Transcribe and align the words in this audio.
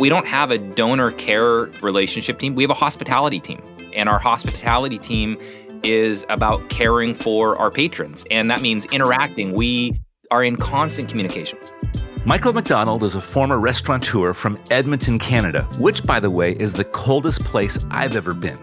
We 0.00 0.08
don't 0.08 0.26
have 0.26 0.50
a 0.50 0.56
donor 0.56 1.10
care 1.10 1.66
relationship 1.82 2.38
team, 2.38 2.54
we 2.54 2.62
have 2.62 2.70
a 2.70 2.74
hospitality 2.74 3.38
team. 3.38 3.62
And 3.94 4.08
our 4.08 4.18
hospitality 4.18 4.96
team 4.96 5.36
is 5.82 6.24
about 6.30 6.70
caring 6.70 7.12
for 7.12 7.54
our 7.58 7.70
patrons. 7.70 8.24
And 8.30 8.50
that 8.50 8.62
means 8.62 8.86
interacting. 8.86 9.52
We 9.52 10.00
are 10.30 10.42
in 10.42 10.56
constant 10.56 11.10
communication. 11.10 11.58
Michael 12.24 12.54
McDonald 12.54 13.04
is 13.04 13.14
a 13.14 13.20
former 13.20 13.58
restaurateur 13.58 14.32
from 14.32 14.58
Edmonton, 14.70 15.18
Canada, 15.18 15.64
which, 15.78 16.02
by 16.04 16.18
the 16.18 16.30
way, 16.30 16.52
is 16.52 16.72
the 16.72 16.84
coldest 16.84 17.44
place 17.44 17.78
I've 17.90 18.16
ever 18.16 18.32
been. 18.32 18.56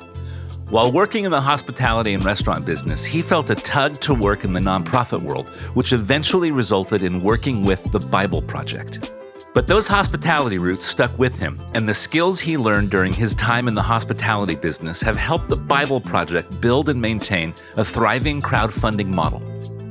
While 0.71 0.91
working 0.91 1.23
in 1.23 1.29
the 1.29 1.39
hospitality 1.39 2.15
and 2.15 2.25
restaurant 2.25 2.65
business, 2.65 3.05
he 3.05 3.21
felt 3.21 3.51
a 3.51 3.55
tug 3.55 4.01
to 4.01 4.15
work 4.15 4.43
in 4.43 4.53
the 4.53 4.59
nonprofit 4.59 5.21
world, 5.21 5.47
which 5.75 5.93
eventually 5.93 6.49
resulted 6.49 7.03
in 7.03 7.21
working 7.21 7.63
with 7.63 7.91
the 7.91 7.99
Bible 7.99 8.41
Project. 8.41 9.13
But 9.57 9.65
those 9.65 9.87
hospitality 9.87 10.59
roots 10.59 10.85
stuck 10.85 11.17
with 11.17 11.39
him, 11.39 11.59
and 11.73 11.89
the 11.89 11.93
skills 11.95 12.39
he 12.39 12.59
learned 12.59 12.91
during 12.91 13.11
his 13.11 13.33
time 13.33 13.67
in 13.67 13.73
the 13.73 13.81
hospitality 13.81 14.53
business 14.53 15.01
have 15.01 15.15
helped 15.15 15.47
the 15.47 15.55
Bible 15.55 15.99
Project 15.99 16.61
build 16.61 16.89
and 16.89 17.01
maintain 17.01 17.55
a 17.75 17.83
thriving 17.83 18.39
crowdfunding 18.39 19.07
model. 19.07 19.39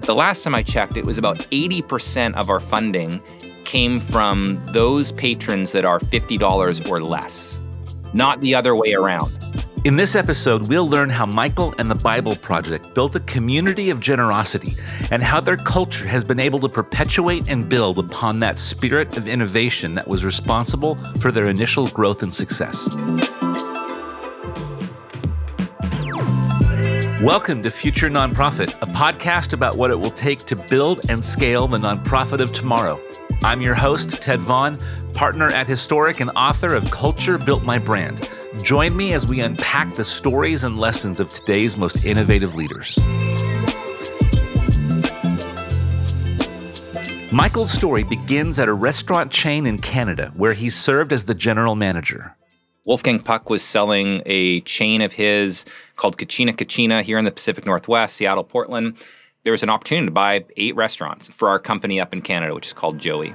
The 0.03 0.15
last 0.15 0.45
time 0.45 0.55
I 0.55 0.63
checked, 0.63 0.97
it 0.97 1.05
was 1.05 1.19
about 1.19 1.39
80% 1.51 2.35
of 2.35 2.49
our 2.49 2.61
funding 2.61 3.21
came 3.65 3.99
from 3.99 4.65
those 4.67 5.11
patrons 5.11 5.73
that 5.73 5.85
are 5.85 5.99
$50 5.99 6.89
or 6.89 7.03
less, 7.03 7.59
not 8.15 8.41
the 8.41 8.55
other 8.55 8.77
way 8.77 8.93
around. 8.93 9.37
In 9.87 9.95
this 9.95 10.17
episode, 10.17 10.67
we'll 10.67 10.89
learn 10.89 11.09
how 11.11 11.27
Michael 11.27 11.73
and 11.79 11.89
the 11.89 11.95
Bible 11.95 12.35
Project 12.35 12.93
built 12.93 13.15
a 13.15 13.21
community 13.21 13.91
of 13.91 14.01
generosity 14.01 14.73
and 15.13 15.23
how 15.23 15.39
their 15.39 15.57
culture 15.57 16.09
has 16.09 16.25
been 16.25 16.41
able 16.41 16.59
to 16.59 16.69
perpetuate 16.69 17.49
and 17.49 17.69
build 17.69 18.01
upon 18.01 18.41
that 18.41 18.59
spirit 18.59 19.17
of 19.17 19.29
innovation 19.29 19.95
that 19.95 20.09
was 20.09 20.25
responsible 20.25 20.97
for 21.21 21.31
their 21.31 21.47
initial 21.47 21.87
growth 21.87 22.25
and 22.25 22.35
success. 22.35 22.89
Welcome 27.23 27.63
to 27.63 27.71
Future 27.71 28.11
Nonprofit, 28.11 28.75
a 28.83 28.87
podcast 28.87 29.53
about 29.53 29.77
what 29.77 29.93
it 29.93 30.01
will 30.01 30.11
take 30.11 30.41
to 30.47 30.57
build 30.57 31.09
and 31.09 31.25
scale 31.25 31.69
the 31.69 31.79
nonprofit 31.79 32.41
of 32.41 32.51
tomorrow. 32.51 33.01
I'm 33.45 33.61
your 33.61 33.77
host, 33.77 34.21
Ted 34.21 34.41
Vaughn, 34.41 34.79
partner 35.15 35.47
at 35.47 35.69
Historic 35.69 36.19
and 36.19 36.31
author 36.35 36.75
of 36.75 36.91
Culture 36.91 37.39
Built 37.39 37.63
My 37.63 37.79
Brand. 37.79 38.29
Join 38.63 38.97
me 38.97 39.13
as 39.13 39.27
we 39.27 39.41
unpack 39.41 39.95
the 39.95 40.05
stories 40.05 40.65
and 40.65 40.79
lessons 40.79 41.21
of 41.21 41.33
today's 41.33 41.77
most 41.77 42.05
innovative 42.05 42.55
leaders. 42.55 42.99
Michael's 47.33 47.71
story 47.71 48.03
begins 48.03 48.59
at 48.59 48.69
a 48.69 48.73
restaurant 48.73 49.31
chain 49.31 49.67
in 49.67 49.79
Canada 49.79 50.33
where 50.37 50.53
he 50.53 50.71
served 50.71 51.13
as 51.13 51.25
the 51.25 51.35
general 51.35 51.75
manager. 51.75 52.35
Wolfgang 52.85 53.19
Puck 53.19 53.51
was 53.51 53.63
selling 53.63 54.23
a 54.27 54.61
chain 54.63 55.01
of 55.01 55.13
his 55.13 55.65
called 55.97 56.17
Kachina 56.17 56.53
Kachina 56.55 57.03
here 57.03 57.19
in 57.19 57.25
the 57.25 57.31
Pacific 57.31 57.67
Northwest, 57.67 58.17
Seattle, 58.17 58.45
Portland. 58.45 58.97
There 59.45 59.53
was 59.53 59.63
an 59.63 59.71
opportunity 59.71 60.07
to 60.07 60.13
buy 60.13 60.45
eight 60.57 60.75
restaurants 60.77 61.29
for 61.29 61.49
our 61.49 61.59
company 61.59 62.01
up 62.01 62.13
in 62.13 62.23
Canada, 62.23 62.55
which 62.55 62.67
is 62.67 62.73
called 62.73 62.99
Joey. 62.99 63.35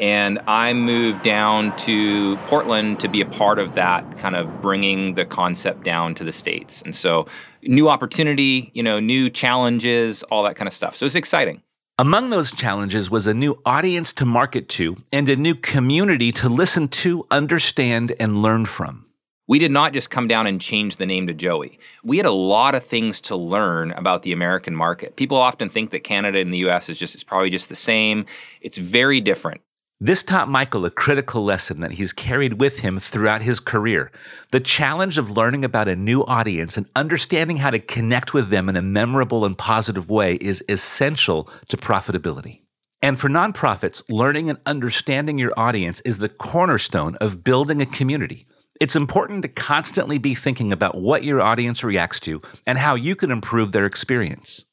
And 0.00 0.40
I 0.46 0.72
moved 0.72 1.22
down 1.22 1.76
to 1.78 2.36
Portland 2.46 3.00
to 3.00 3.08
be 3.08 3.20
a 3.20 3.26
part 3.26 3.58
of 3.58 3.74
that, 3.74 4.16
kind 4.18 4.36
of 4.36 4.60
bringing 4.60 5.14
the 5.14 5.24
concept 5.24 5.84
down 5.84 6.14
to 6.16 6.24
the 6.24 6.32
States. 6.32 6.82
And 6.82 6.94
so, 6.94 7.26
new 7.62 7.88
opportunity, 7.88 8.70
you 8.74 8.82
know, 8.82 8.98
new 9.00 9.30
challenges, 9.30 10.22
all 10.24 10.42
that 10.44 10.56
kind 10.56 10.66
of 10.66 10.74
stuff. 10.74 10.96
So, 10.96 11.06
it's 11.06 11.14
exciting. 11.14 11.62
Among 11.96 12.30
those 12.30 12.50
challenges 12.50 13.08
was 13.08 13.28
a 13.28 13.34
new 13.34 13.60
audience 13.64 14.12
to 14.14 14.24
market 14.24 14.68
to 14.70 14.96
and 15.12 15.28
a 15.28 15.36
new 15.36 15.54
community 15.54 16.32
to 16.32 16.48
listen 16.48 16.88
to, 16.88 17.24
understand, 17.30 18.12
and 18.18 18.42
learn 18.42 18.66
from. 18.66 19.04
We 19.46 19.58
did 19.58 19.70
not 19.70 19.92
just 19.92 20.10
come 20.10 20.26
down 20.26 20.46
and 20.46 20.60
change 20.60 20.96
the 20.96 21.06
name 21.06 21.26
to 21.26 21.34
Joey. 21.34 21.78
We 22.02 22.16
had 22.16 22.26
a 22.26 22.32
lot 22.32 22.74
of 22.74 22.82
things 22.82 23.20
to 23.22 23.36
learn 23.36 23.92
about 23.92 24.22
the 24.22 24.32
American 24.32 24.74
market. 24.74 25.16
People 25.16 25.36
often 25.36 25.68
think 25.68 25.90
that 25.90 26.00
Canada 26.00 26.38
and 26.38 26.52
the 26.52 26.68
US 26.68 26.88
is 26.88 26.98
just 26.98 27.14
it's 27.14 27.22
probably 27.22 27.50
just 27.50 27.68
the 27.68 27.76
same. 27.76 28.24
It's 28.60 28.78
very 28.78 29.20
different. 29.20 29.60
This 30.00 30.24
taught 30.24 30.50
Michael 30.50 30.84
a 30.84 30.90
critical 30.90 31.44
lesson 31.44 31.80
that 31.80 31.92
he's 31.92 32.12
carried 32.12 32.60
with 32.60 32.80
him 32.80 32.98
throughout 32.98 33.42
his 33.42 33.60
career 33.60 34.10
the 34.50 34.58
challenge 34.58 35.18
of 35.18 35.30
learning 35.30 35.64
about 35.64 35.86
a 35.86 35.94
new 35.94 36.24
audience 36.24 36.76
and 36.76 36.86
understanding 36.96 37.58
how 37.58 37.70
to 37.70 37.78
connect 37.78 38.34
with 38.34 38.48
them 38.48 38.68
in 38.68 38.76
a 38.76 38.82
memorable 38.82 39.44
and 39.44 39.56
positive 39.56 40.10
way 40.10 40.34
is 40.34 40.64
essential 40.68 41.48
to 41.68 41.76
profitability. 41.76 42.62
And 43.02 43.20
for 43.20 43.28
nonprofits, 43.28 44.02
learning 44.08 44.50
and 44.50 44.58
understanding 44.66 45.38
your 45.38 45.52
audience 45.56 46.00
is 46.00 46.18
the 46.18 46.28
cornerstone 46.28 47.14
of 47.16 47.44
building 47.44 47.80
a 47.80 47.86
community. 47.86 48.46
It's 48.80 48.96
important 48.96 49.42
to 49.42 49.48
constantly 49.48 50.18
be 50.18 50.34
thinking 50.34 50.72
about 50.72 50.96
what 50.96 51.22
your 51.22 51.40
audience 51.40 51.84
reacts 51.84 52.18
to 52.20 52.42
and 52.66 52.78
how 52.78 52.96
you 52.96 53.14
can 53.14 53.30
improve 53.30 53.70
their 53.70 53.86
experience. 53.86 54.64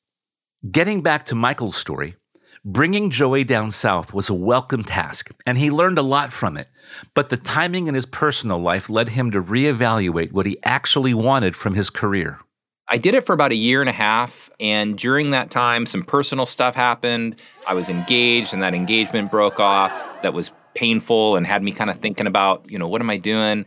Getting 0.71 1.03
back 1.03 1.25
to 1.25 1.35
Michael's 1.35 1.75
story, 1.75 2.15
Bringing 2.63 3.09
Joey 3.09 3.43
down 3.43 3.71
south 3.71 4.13
was 4.13 4.29
a 4.29 4.35
welcome 4.35 4.83
task, 4.83 5.31
and 5.47 5.57
he 5.57 5.71
learned 5.71 5.97
a 5.97 6.03
lot 6.03 6.31
from 6.31 6.57
it. 6.57 6.67
But 7.15 7.29
the 7.29 7.37
timing 7.37 7.87
in 7.87 7.95
his 7.95 8.05
personal 8.05 8.59
life 8.59 8.87
led 8.87 9.09
him 9.09 9.31
to 9.31 9.41
reevaluate 9.41 10.31
what 10.31 10.45
he 10.45 10.59
actually 10.61 11.15
wanted 11.15 11.55
from 11.55 11.73
his 11.73 11.89
career. 11.89 12.39
I 12.87 12.99
did 12.99 13.15
it 13.15 13.25
for 13.25 13.33
about 13.33 13.51
a 13.51 13.55
year 13.55 13.81
and 13.81 13.89
a 13.89 13.93
half, 13.93 14.51
and 14.59 14.95
during 14.95 15.31
that 15.31 15.49
time, 15.49 15.87
some 15.87 16.03
personal 16.03 16.45
stuff 16.45 16.75
happened. 16.75 17.37
I 17.67 17.73
was 17.73 17.89
engaged, 17.89 18.53
and 18.53 18.61
that 18.61 18.75
engagement 18.75 19.31
broke 19.31 19.59
off. 19.59 19.91
That 20.21 20.35
was 20.35 20.51
painful 20.75 21.37
and 21.37 21.47
had 21.47 21.63
me 21.63 21.71
kind 21.71 21.89
of 21.89 21.97
thinking 21.97 22.27
about, 22.27 22.69
you 22.69 22.77
know, 22.77 22.87
what 22.87 23.01
am 23.01 23.09
I 23.09 23.17
doing? 23.17 23.65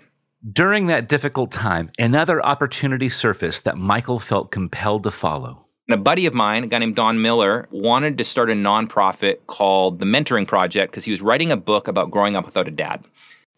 During 0.53 0.87
that 0.87 1.09
difficult 1.09 1.51
time, 1.51 1.91
another 1.99 2.41
opportunity 2.47 3.09
surfaced 3.09 3.65
that 3.65 3.77
Michael 3.77 4.21
felt 4.21 4.53
compelled 4.53 5.03
to 5.03 5.11
follow. 5.11 5.64
And 5.87 5.95
a 5.95 6.03
buddy 6.03 6.25
of 6.25 6.33
mine, 6.33 6.65
a 6.65 6.67
guy 6.67 6.79
named 6.79 6.97
Don 6.97 7.21
Miller, 7.21 7.69
wanted 7.71 8.17
to 8.17 8.25
start 8.25 8.49
a 8.49 8.55
nonprofit 8.55 9.47
called 9.49 9.99
the 9.99 10.07
Mentoring 10.07 10.49
Project 10.49 10.91
because 10.91 11.05
he 11.05 11.11
was 11.11 11.21
writing 11.21 11.53
a 11.53 11.59
book 11.59 11.89
about 11.89 12.11
growing 12.11 12.37
up 12.37 12.47
without 12.47 12.67
a 12.67 12.71
dad. 12.71 13.05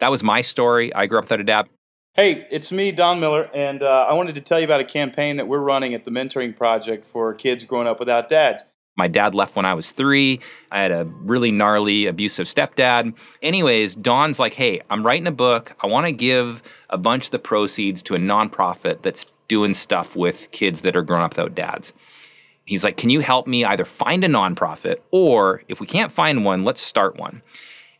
That 0.01 0.11
was 0.11 0.25
my 0.25 0.41
story. 0.41 0.93
I 0.93 1.07
grew 1.07 1.19
up 1.19 1.25
without 1.27 1.41
a 1.41 1.45
dad. 1.45 1.69
Hey, 2.15 2.47
it's 2.51 2.73
me, 2.73 2.91
Don 2.93 3.21
Miller, 3.21 3.49
and 3.55 3.83
uh, 3.83 4.07
I 4.09 4.15
wanted 4.15 4.35
to 4.37 4.41
tell 4.41 4.59
you 4.59 4.65
about 4.65 4.81
a 4.81 4.85
campaign 4.85 5.37
that 5.37 5.47
we're 5.47 5.61
running 5.61 5.95
at 5.95 6.05
the 6.05 6.11
Mentoring 6.11 6.57
Project 6.57 7.05
for 7.05 7.33
kids 7.35 7.63
growing 7.63 7.87
up 7.87 8.01
without 8.01 8.29
dads. 8.29 8.65
My 8.97 9.07
dad 9.07 9.35
left 9.35 9.55
when 9.55 9.67
I 9.67 9.75
was 9.75 9.91
three. 9.91 10.41
I 10.73 10.81
had 10.81 10.91
a 10.91 11.05
really 11.21 11.53
gnarly, 11.53 12.07
abusive 12.07 12.47
stepdad. 12.47 13.15
Anyways, 13.43 13.95
Don's 13.95 14.41
like, 14.41 14.55
hey, 14.55 14.81
I'm 14.89 15.07
writing 15.07 15.27
a 15.27 15.33
book. 15.33 15.77
I 15.81 15.87
want 15.87 16.07
to 16.07 16.13
give 16.13 16.63
a 16.89 16.97
bunch 16.97 17.27
of 17.27 17.31
the 17.33 17.39
proceeds 17.39 18.03
to 18.05 18.15
a 18.15 18.19
nonprofit 18.19 19.03
that's 19.03 19.27
doing 19.49 19.75
stuff 19.75 20.17
with 20.17 20.51
kids 20.51 20.81
that 20.81 20.97
are 20.97 21.03
grown 21.03 21.21
up 21.21 21.33
without 21.33 21.55
dads. 21.55 21.93
He's 22.67 22.85
like, 22.85 22.97
Can 22.97 23.11
you 23.11 23.21
help 23.21 23.47
me 23.47 23.65
either 23.65 23.85
find 23.85 24.23
a 24.25 24.29
nonprofit 24.29 24.97
or 25.11 25.63
if 25.69 25.81
we 25.81 25.87
can't 25.87 26.13
find 26.13 26.45
one, 26.45 26.65
let's 26.65 26.83
start 26.83 27.17
one? 27.17 27.43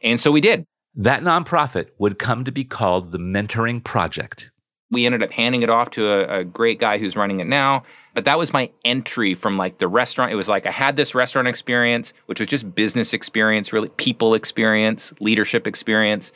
And 0.03 0.21
so 0.21 0.31
we 0.31 0.41
did. 0.41 0.67
That 0.95 1.23
nonprofit 1.23 1.89
would 1.99 2.19
come 2.19 2.45
to 2.45 2.53
be 2.53 2.65
called 2.65 3.13
the 3.13 3.19
Mentoring 3.19 3.83
Project. 3.83 4.51
We 4.91 5.05
ended 5.05 5.23
up 5.23 5.31
handing 5.31 5.63
it 5.63 5.71
off 5.71 5.91
to 5.91 6.07
a, 6.07 6.41
a, 6.41 6.45
great 6.45 6.79
guy 6.79 6.97
who's 6.97 7.17
running 7.17 7.41
it 7.41 7.47
now. 7.47 7.83
But 8.15 8.25
that 8.25 8.39
was 8.39 8.53
my 8.53 8.71
entry 8.85 9.35
from 9.35 9.59
like 9.59 9.79
the 9.79 9.89
restaurant. 9.89 10.33
It 10.33 10.37
was 10.37 10.49
like 10.49 10.65
I 10.65 10.71
had 10.71 10.97
this 10.97 11.15
restaurant 11.15 11.49
experience, 11.49 12.13
which 12.27 12.41
was 12.41 12.49
just 12.49 12.73
business 12.75 13.13
experience, 13.13 13.73
really 13.73 13.89
people 13.91 14.35
experience, 14.35 15.13
leadership 15.21 15.67
experience, 15.67 16.33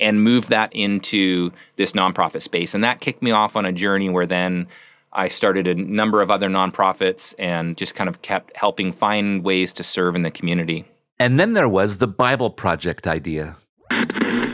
and 0.00 0.24
moved 0.24 0.48
that 0.48 0.72
into 0.74 1.52
this 1.76 1.92
nonprofit 1.92 2.42
space. 2.42 2.74
And 2.74 2.82
that 2.82 3.00
kicked 3.00 3.22
me 3.22 3.30
off 3.30 3.54
on 3.54 3.66
a 3.66 3.72
journey 3.72 4.08
where 4.08 4.26
then 4.26 4.66
I 5.12 5.28
started 5.28 5.66
a 5.66 5.74
number 5.74 6.22
of 6.22 6.30
other 6.30 6.48
nonprofits 6.48 7.34
and 7.38 7.76
just 7.76 7.94
kind 7.94 8.08
of 8.08 8.22
kept 8.22 8.56
helping 8.56 8.92
find 8.92 9.42
ways 9.44 9.72
to 9.74 9.82
serve 9.82 10.14
in 10.14 10.22
the 10.22 10.30
community. 10.30 10.84
And 11.18 11.38
then 11.38 11.54
there 11.54 11.68
was 11.68 11.98
the 11.98 12.06
Bible 12.06 12.50
Project 12.50 13.06
idea. 13.06 13.56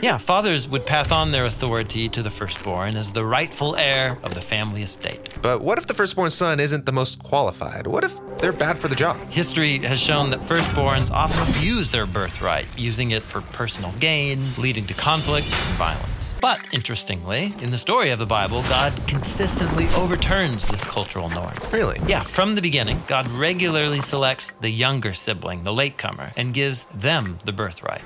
Yeah, 0.07 0.17
fathers 0.17 0.69
would 0.69 0.85
pass 0.85 1.11
on 1.11 1.33
their 1.33 1.43
authority 1.43 2.07
to 2.07 2.23
the 2.23 2.29
firstborn 2.29 2.95
as 2.95 3.11
the 3.11 3.25
rightful 3.25 3.75
heir 3.75 4.17
of 4.23 4.35
the 4.35 4.39
family 4.39 4.81
estate. 4.81 5.37
But 5.41 5.61
what 5.61 5.77
if 5.77 5.85
the 5.85 5.93
firstborn 5.93 6.31
son 6.31 6.61
isn't 6.61 6.85
the 6.85 6.93
most 6.93 7.21
qualified? 7.21 7.87
What 7.87 8.05
if 8.05 8.17
they're 8.37 8.53
bad 8.53 8.77
for 8.77 8.87
the 8.87 8.95
job? 8.95 9.17
History 9.29 9.79
has 9.79 9.99
shown 9.99 10.29
that 10.29 10.39
firstborns 10.39 11.11
often 11.11 11.53
abuse 11.53 11.91
their 11.91 12.05
birthright, 12.05 12.67
using 12.77 13.11
it 13.11 13.21
for 13.21 13.41
personal 13.41 13.91
gain, 13.99 14.41
leading 14.57 14.87
to 14.87 14.93
conflict 14.93 15.47
and 15.47 15.75
violence. 15.75 16.35
But 16.39 16.73
interestingly, 16.73 17.53
in 17.59 17.71
the 17.71 17.77
story 17.77 18.11
of 18.11 18.19
the 18.19 18.25
Bible, 18.25 18.61
God 18.69 18.93
consistently 19.07 19.89
overturns 19.97 20.69
this 20.69 20.85
cultural 20.85 21.29
norm. 21.29 21.55
Really? 21.73 21.99
Yeah, 22.07 22.23
from 22.23 22.55
the 22.55 22.61
beginning, 22.61 23.03
God 23.07 23.27
regularly 23.27 23.99
selects 23.99 24.53
the 24.53 24.69
younger 24.69 25.11
sibling, 25.11 25.63
the 25.63 25.73
latecomer, 25.73 26.31
and 26.37 26.53
gives 26.53 26.85
them 26.85 27.39
the 27.43 27.51
birthright. 27.51 28.03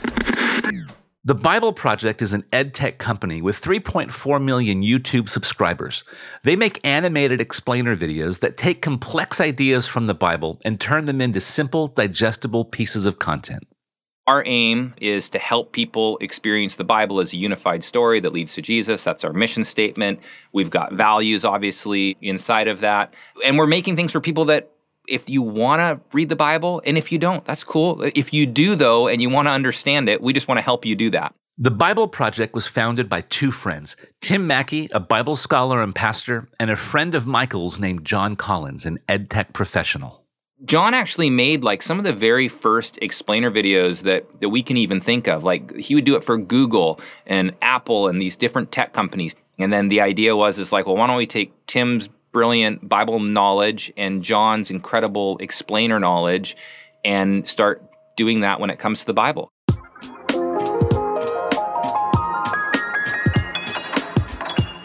The 1.24 1.36
Bible 1.36 1.72
Project 1.72 2.24
is 2.24 2.34
an 2.34 2.42
edtech 2.52 2.98
company 2.98 3.44
with 3.44 3.62
3.4 3.62 4.44
million 4.44 4.82
YouTube 4.82 5.30
subscribers. 5.30 6.04
They 6.42 6.56
make 6.56 6.84
animated 6.84 7.40
explainer 7.40 7.96
videos 7.96 8.40
that 8.40 8.58
take 8.58 8.82
complex 8.82 9.40
ideas 9.40 9.86
from 9.86 10.08
the 10.08 10.16
Bible 10.16 10.60
and 10.66 10.80
turn 10.80 11.06
them 11.06 11.22
into 11.22 11.40
simple, 11.40 11.90
digestible 11.90 12.66
pieces 12.66 13.06
of 13.06 13.20
content. 13.20 13.68
Our 14.26 14.42
aim 14.48 14.96
is 14.98 15.30
to 15.30 15.38
help 15.38 15.74
people 15.74 16.18
experience 16.22 16.76
the 16.76 16.84
Bible 16.84 17.20
as 17.20 17.34
a 17.34 17.38
unified 17.38 17.84
story 17.84 18.20
that 18.20 18.34
leads 18.34 18.56
to 18.56 18.64
Jesus. 18.64 19.04
That's 19.04 19.24
our 19.24 19.34
mission 19.34 19.64
statement. 19.64 20.22
We've 20.54 20.72
got 20.72 20.94
values, 20.94 21.46
obviously, 21.46 22.18
inside 22.22 22.68
of 22.68 22.80
that. 22.80 23.14
And 23.46 23.60
we're 23.60 23.68
making 23.68 23.96
things 23.96 24.12
for 24.12 24.22
people 24.22 24.46
that 24.46 24.71
if 25.12 25.30
you 25.30 25.42
want 25.42 25.80
to 25.80 26.00
read 26.16 26.30
the 26.30 26.36
Bible, 26.36 26.82
and 26.86 26.98
if 26.98 27.12
you 27.12 27.18
don't, 27.18 27.44
that's 27.46 27.64
cool. 27.64 28.02
If 28.16 28.34
you 28.34 28.46
do, 28.46 28.76
though, 28.76 29.08
and 29.08 29.22
you 29.22 29.30
want 29.30 29.48
to 29.48 29.52
understand 29.52 30.10
it, 30.10 30.22
we 30.22 30.34
just 30.34 30.48
want 30.48 30.58
to 30.58 30.64
help 30.64 30.86
you 30.86 30.96
do 30.96 31.10
that. 31.12 31.36
The 31.58 31.70
Bible 31.70 32.08
Project 32.08 32.54
was 32.54 32.66
founded 32.66 33.08
by 33.08 33.22
two 33.22 33.52
friends 33.52 33.96
Tim 34.22 34.48
Mackie, 34.48 34.90
a 34.94 35.00
Bible 35.00 35.36
scholar 35.36 35.82
and 35.82 35.94
pastor, 35.94 36.48
and 36.60 36.72
a 36.72 36.76
friend 36.76 37.14
of 37.14 37.28
Michael's 37.28 37.78
named 37.80 38.06
Jon 38.06 38.36
Collins, 38.36 38.86
an 38.86 39.00
EdTech 39.10 39.54
professional. 39.54 40.24
Jon 40.66 40.94
actually 40.94 41.30
made 41.30 41.64
like 41.64 41.82
some 41.82 41.98
of 41.98 42.04
the 42.04 42.14
very 42.14 42.48
first 42.48 42.98
explainer 43.02 43.52
videos 43.52 44.04
that, 44.04 44.26
that 44.42 44.50
we 44.50 44.62
can 44.62 44.78
even 44.78 45.02
think 45.02 45.28
of. 45.28 45.44
Like 45.44 45.76
he 45.76 45.96
would 45.96 46.06
do 46.06 46.16
it 46.16 46.24
for 46.24 46.38
Google 46.38 47.00
and 47.26 47.52
Apple 47.62 48.08
and 48.08 48.22
these 48.22 48.36
different 48.36 48.72
tech 48.72 48.94
companies. 48.94 49.36
And 49.58 49.74
then 49.74 49.90
the 49.90 50.02
idea 50.02 50.36
was 50.36 50.60
is 50.60 50.72
like, 50.72 50.86
well, 50.86 50.98
why 50.98 51.08
don't 51.08 51.18
we 51.18 51.26
take 51.26 51.54
Tim's 51.66 52.10
brilliant 52.32 52.88
Bible 52.88 53.20
knowledge 53.20 53.92
and 53.98 54.24
Jon's 54.24 54.72
incredible 54.72 55.38
explainer 55.40 56.00
knowledge 56.00 56.56
and 57.04 57.48
start 57.48 57.84
doing 58.16 58.42
that 58.42 58.60
when 58.60 58.70
it 58.70 58.80
comes 58.80 59.02
to 59.02 59.06
the 59.06 59.14
Bible. 59.14 59.52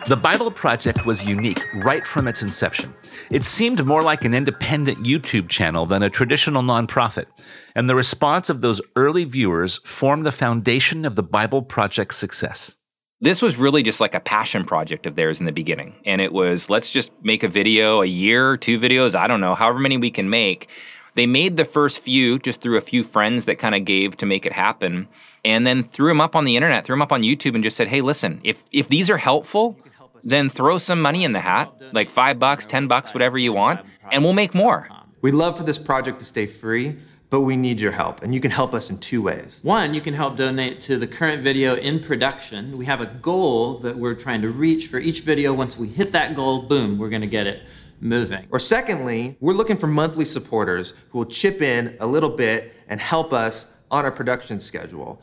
The 0.08 0.16
Bible 0.16 0.52
Project 0.52 1.04
was 1.04 1.24
unique 1.24 1.60
right 1.74 2.06
from 2.06 2.28
its 2.28 2.40
inception. 2.40 2.94
It 3.28 3.44
seemed 3.44 3.84
more 3.84 4.04
like 4.04 4.24
an 4.24 4.34
independent 4.34 4.98
YouTube 4.98 5.48
channel 5.48 5.84
than 5.84 6.04
a 6.04 6.10
traditional 6.10 6.62
nonprofit, 6.62 7.26
and 7.74 7.90
the 7.90 7.96
response 7.96 8.48
of 8.48 8.60
those 8.60 8.80
early 8.94 9.24
viewers 9.24 9.80
formed 9.84 10.24
the 10.24 10.30
foundation 10.30 11.04
of 11.04 11.16
the 11.16 11.24
Bible 11.24 11.60
Project's 11.60 12.14
success. 12.14 12.75
This 13.20 13.40
was 13.40 13.56
really 13.56 13.82
just 13.82 13.98
like 13.98 14.14
a 14.14 14.20
passion 14.20 14.64
project 14.64 15.06
of 15.06 15.16
theirs 15.16 15.40
in 15.40 15.46
the 15.46 15.52
beginning. 15.52 15.94
And 16.04 16.20
it 16.20 16.32
was 16.32 16.68
let's 16.68 16.90
just 16.90 17.10
make 17.22 17.42
a 17.42 17.48
video, 17.48 18.02
a 18.02 18.06
year, 18.06 18.58
two 18.58 18.78
videos, 18.78 19.14
I 19.14 19.26
don't 19.26 19.40
know, 19.40 19.54
however 19.54 19.78
many 19.78 19.96
we 19.96 20.10
can 20.10 20.28
make. 20.28 20.68
They 21.14 21.24
made 21.24 21.56
the 21.56 21.64
first 21.64 21.98
few 21.98 22.38
just 22.38 22.60
through 22.60 22.76
a 22.76 22.82
few 22.82 23.02
friends 23.02 23.46
that 23.46 23.56
kind 23.56 23.74
of 23.74 23.86
gave 23.86 24.18
to 24.18 24.26
make 24.26 24.44
it 24.44 24.52
happen, 24.52 25.08
and 25.46 25.66
then 25.66 25.82
threw 25.82 26.08
them 26.08 26.20
up 26.20 26.36
on 26.36 26.44
the 26.44 26.56
internet, 26.56 26.84
threw 26.84 26.92
them 26.92 27.00
up 27.00 27.10
on 27.10 27.22
YouTube, 27.22 27.54
and 27.54 27.64
just 27.64 27.78
said, 27.78 27.88
"Hey, 27.88 28.02
listen, 28.02 28.38
if 28.44 28.62
if 28.70 28.90
these 28.90 29.08
are 29.08 29.16
helpful, 29.16 29.78
then 30.22 30.50
throw 30.50 30.76
some 30.76 31.00
money 31.00 31.24
in 31.24 31.32
the 31.32 31.40
hat, 31.40 31.72
like 31.94 32.10
five 32.10 32.38
bucks, 32.38 32.66
ten 32.66 32.86
bucks, 32.86 33.14
whatever 33.14 33.38
you 33.38 33.54
want, 33.54 33.80
and 34.12 34.22
we'll 34.24 34.34
make 34.34 34.54
more." 34.54 34.88
We'd 35.22 35.32
love 35.32 35.56
for 35.56 35.64
this 35.64 35.78
project 35.78 36.18
to 36.18 36.26
stay 36.26 36.44
free, 36.44 36.96
but 37.28 37.40
we 37.40 37.56
need 37.56 37.80
your 37.80 37.92
help, 37.92 38.22
and 38.22 38.34
you 38.34 38.40
can 38.40 38.50
help 38.50 38.72
us 38.72 38.90
in 38.90 38.98
two 38.98 39.20
ways. 39.20 39.60
One, 39.62 39.94
you 39.94 40.00
can 40.00 40.14
help 40.14 40.36
donate 40.36 40.80
to 40.82 40.96
the 40.96 41.06
current 41.06 41.42
video 41.42 41.74
in 41.74 42.00
production. 42.00 42.78
We 42.78 42.86
have 42.86 43.00
a 43.00 43.06
goal 43.06 43.78
that 43.78 43.96
we're 43.96 44.14
trying 44.14 44.42
to 44.42 44.50
reach 44.50 44.86
for 44.86 44.98
each 44.98 45.20
video. 45.20 45.52
Once 45.52 45.78
we 45.78 45.88
hit 45.88 46.12
that 46.12 46.36
goal, 46.36 46.62
boom, 46.62 46.98
we're 46.98 47.08
going 47.08 47.22
to 47.22 47.26
get 47.26 47.46
it 47.46 47.66
moving. 48.00 48.46
Or 48.50 48.60
secondly, 48.60 49.36
we're 49.40 49.54
looking 49.54 49.76
for 49.76 49.86
monthly 49.86 50.24
supporters 50.24 50.94
who 51.10 51.18
will 51.18 51.26
chip 51.26 51.62
in 51.62 51.96
a 52.00 52.06
little 52.06 52.30
bit 52.30 52.74
and 52.88 53.00
help 53.00 53.32
us 53.32 53.74
on 53.90 54.04
our 54.04 54.12
production 54.12 54.60
schedule. 54.60 55.20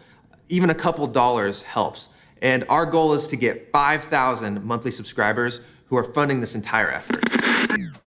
Even 0.50 0.70
a 0.70 0.76
couple 0.76 1.08
dollars 1.08 1.62
helps. 1.62 2.10
And 2.42 2.66
our 2.68 2.86
goal 2.86 3.14
is 3.14 3.28
to 3.30 3.38
get 3.38 3.72
5,000 3.72 4.64
monthly 4.64 4.92
subscribers 4.92 5.62
who 5.88 5.96
are 5.96 6.04
funding 6.04 6.42
this 6.42 6.56
entire 6.56 6.90
effort. 6.90 7.43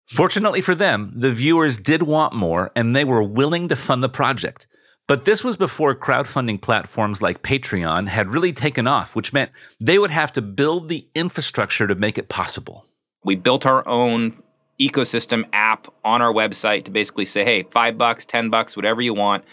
Fortunately 0.08 0.62
for 0.62 0.76
them, 0.76 1.12
the 1.16 1.32
viewers 1.32 1.78
did 1.78 2.04
want 2.04 2.34
more 2.34 2.72
and 2.76 2.96
they 2.96 3.04
were 3.04 3.24
willing 3.24 3.68
to 3.70 3.76
fund 3.76 4.04
the 4.04 4.10
project. 4.10 4.68
But 5.08 5.26
this 5.26 5.44
was 5.44 5.56
before 5.56 5.94
crowdfunding 5.94 6.62
platforms 6.62 7.22
like 7.22 7.44
Patreon 7.44 8.08
had 8.08 8.34
really 8.34 8.54
taken 8.54 8.88
off, 8.88 9.16
which 9.16 9.34
meant 9.34 9.52
they 9.80 10.00
would 10.00 10.10
have 10.10 10.34
to 10.34 10.42
build 10.42 10.90
the 10.90 11.08
infrastructure 11.14 11.88
to 11.88 11.94
make 11.94 12.18
it 12.18 12.28
possible. 12.28 12.86
We 13.24 13.36
built 13.36 13.68
our 13.68 13.88
own 13.88 14.42
ecosystem 14.80 15.46
app 15.54 15.88
on 16.04 16.22
our 16.22 16.34
website 16.34 16.86
to 16.86 16.92
basically 16.92 17.26
say, 17.26 17.44
hey, 17.44 17.64
five 17.72 17.98
bucks, 17.98 18.26
10 18.26 18.50
bucks, 18.50 18.76
whatever 18.76 19.02
you 19.02 19.14
want. 19.14 19.44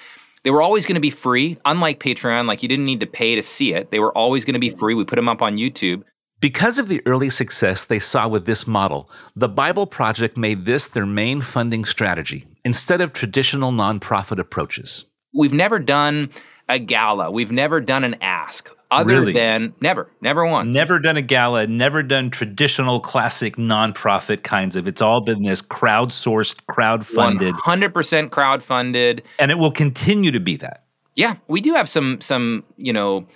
They 0.43 0.51
were 0.51 0.63
always 0.63 0.87
going 0.87 0.97
to 0.97 1.01
be 1.01 1.11
free, 1.11 1.59
unlike 1.65 2.01
Patreon, 2.01 2.47
like 2.47 2.63
you 2.63 2.69
didn't 2.69 2.87
need 2.87 3.01
to 3.01 3.07
pay 3.07 3.35
to 3.37 3.43
see 3.43 3.75
it. 3.75 3.91
They 3.91 4.01
were 4.01 4.17
always 4.17 4.45
going 4.45 4.55
to 4.55 4.59
be 4.59 4.71
free. 4.71 4.95
We 4.95 5.05
put 5.05 5.17
them 5.17 5.29
up 5.29 5.43
on 5.43 5.57
YouTube. 5.57 6.03
Because 6.43 6.81
of 6.81 6.89
the 6.89 7.01
early 7.07 7.31
success 7.31 7.85
they 7.85 8.01
saw 8.01 8.27
with 8.27 8.47
this 8.47 8.67
model, 8.67 9.09
the 9.37 9.49
Bible 9.49 9.87
Project 9.87 10.37
made 10.37 10.67
this 10.67 10.89
their 10.89 11.07
main 11.07 11.41
funding 11.41 11.85
strategy 11.85 12.45
instead 12.65 13.01
of 13.01 13.13
traditional 13.13 13.71
nonprofit 13.71 14.41
approaches. 14.41 15.05
We've 15.33 15.53
never 15.53 15.79
done 15.79 16.31
a 16.69 16.81
gala, 16.81 17.31
we've 17.31 17.53
never 17.53 17.81
done 17.81 18.03
an 18.03 18.17
ask 18.21 18.69
other 18.91 19.21
Really? 19.21 19.33
than 19.33 19.73
never, 19.81 20.11
never 20.21 20.45
once. 20.45 20.75
Never 20.75 20.99
done 20.99 21.17
a 21.17 21.23
gala, 21.23 21.69
never 21.69 22.03
done 22.03 22.29
traditional 22.29 22.99
classic 22.99 23.55
nonprofit 23.55 24.43
kinds 24.43 24.75
of. 24.75 24.89
It's 24.89 25.01
all 25.01 25.21
been 25.21 25.45
this 25.45 25.63
crowdsourced, 25.63 26.57
crowdfunded, 26.69 27.53
100% 27.53 28.31
crowdfunded. 28.31 29.21
and 29.39 29.53
it 29.53 29.59
will 29.59 29.71
continue 29.71 30.33
to 30.33 30.41
be 30.41 30.57
that. 30.57 30.83
Yeah, 31.15 31.37
we 31.47 31.61
do 31.61 31.73
have 31.75 31.89
some 31.89 32.21
some, 32.21 32.65
you 32.77 32.93
know, 32.93 33.29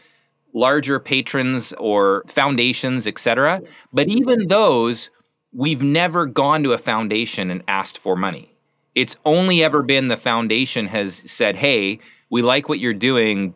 larger 0.56 0.99
patrons 0.99 1.75
or 1.75 2.25
foundations, 2.26 3.06
etc. 3.06 3.61
But 3.93 4.08
even 4.08 4.49
those, 4.49 5.11
we've 5.53 5.82
never 5.82 6.25
gone 6.25 6.62
to 6.62 6.73
a 6.73 6.79
foundation 6.79 7.50
and 7.50 7.62
asked 7.69 7.99
for 7.99 8.17
money. 8.17 8.50
It's 8.94 9.17
only 9.26 9.62
ever 9.62 9.82
been 9.82 10.08
the 10.08 10.17
foundation 10.17 10.87
has 10.87 11.23
said, 11.31 11.56
"Hey, 11.56 11.99
we 12.31 12.41
like 12.41 12.69
what 12.69 12.79
you're 12.79 12.94
doing. 12.94 13.53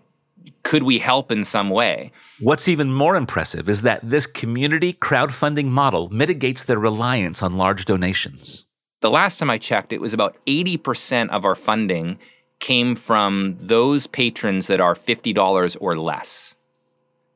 Could 0.63 0.83
we 0.83 0.99
help 0.99 1.33
in 1.33 1.47
some 1.47 1.71
way?" 1.71 2.13
What's 2.39 2.69
even 2.69 2.93
more 2.93 3.17
impressive 3.17 3.69
is 3.69 3.81
that 3.81 4.01
this 4.03 4.27
community 4.27 4.93
crowdfunding 4.93 5.67
model 5.67 6.11
mitigates 6.11 6.65
their 6.65 6.79
reliance 6.79 7.43
on 7.43 7.57
large 7.57 7.87
donations. 7.87 8.67
The 9.01 9.11
last 9.11 9.39
time 9.39 9.49
I 9.49 9.57
checked, 9.57 9.95
it 9.95 10.03
was 10.03 10.13
about 10.13 10.37
80% 10.47 11.31
of 11.31 11.47
our 11.47 11.55
funding 11.55 12.19
came 12.59 12.95
from 12.95 13.57
those 13.59 14.07
patrons 14.07 14.67
that 14.67 14.83
are 14.83 14.95
$50 14.95 15.79
or 15.81 15.97
less, 15.97 16.55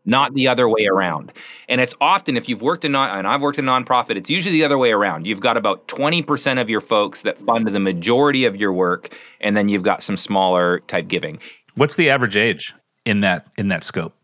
not 0.05 0.35
the 0.35 0.49
other 0.49 0.69
way 0.69 0.87
around. 0.87 1.33
And 1.69 1.81
it's 1.81 1.95
often, 2.01 2.37
if 2.37 2.49
you've 2.49 2.63
worked 2.63 2.85
in 2.85 2.93
non, 2.93 3.11
and 3.11 3.27
I've 3.27 3.41
worked 3.41 3.59
in 3.59 3.65
nonprofit, 3.65 4.17
it's 4.17 4.31
usually 4.31 4.53
the 4.53 4.65
other 4.65 4.79
way 4.79 4.93
around. 4.93 5.27
You've 5.27 5.41
got 5.41 5.57
about 5.57 5.87
20% 5.89 6.61
of 6.61 6.69
your 6.69 6.81
folks 6.81 7.23
that 7.23 7.39
fund 7.39 7.67
the 7.67 7.81
majority 7.81 8.45
of 8.45 8.57
your 8.57 8.73
work, 8.73 9.17
and 9.41 9.57
then 9.57 9.69
you've 9.69 9.83
got 9.83 10.03
some 10.03 10.17
smaller 10.17 10.81
type 10.81 11.09
giving. 11.09 11.39
What's 11.75 11.97
the 11.97 12.11
average 12.11 12.37
age 12.37 12.75
in 13.05 13.21
that 13.21 13.47
in 13.57 13.69
that 13.69 13.85
scope? 13.85 14.15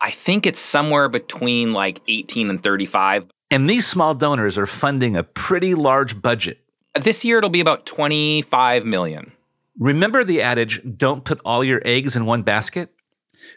I 0.00 0.10
think 0.10 0.46
it's 0.46 0.60
somewhere 0.60 1.08
between 1.08 1.72
like 1.72 2.00
18 2.08 2.50
and 2.50 2.62
35. 2.62 3.26
And 3.50 3.68
these 3.68 3.86
small 3.86 4.14
donors 4.14 4.58
are 4.58 4.66
funding 4.66 5.16
a 5.16 5.22
pretty 5.22 5.74
large 5.74 6.20
budget. 6.20 6.60
This 6.94 7.24
year 7.24 7.38
it'll 7.38 7.50
be 7.50 7.60
about 7.60 7.86
25 7.86 8.84
million. 8.84 9.32
Remember 9.78 10.24
the 10.24 10.42
adage, 10.42 10.80
don't 10.96 11.24
put 11.24 11.40
all 11.44 11.62
your 11.62 11.82
eggs 11.84 12.16
in 12.16 12.24
one 12.24 12.42
basket? 12.42 12.90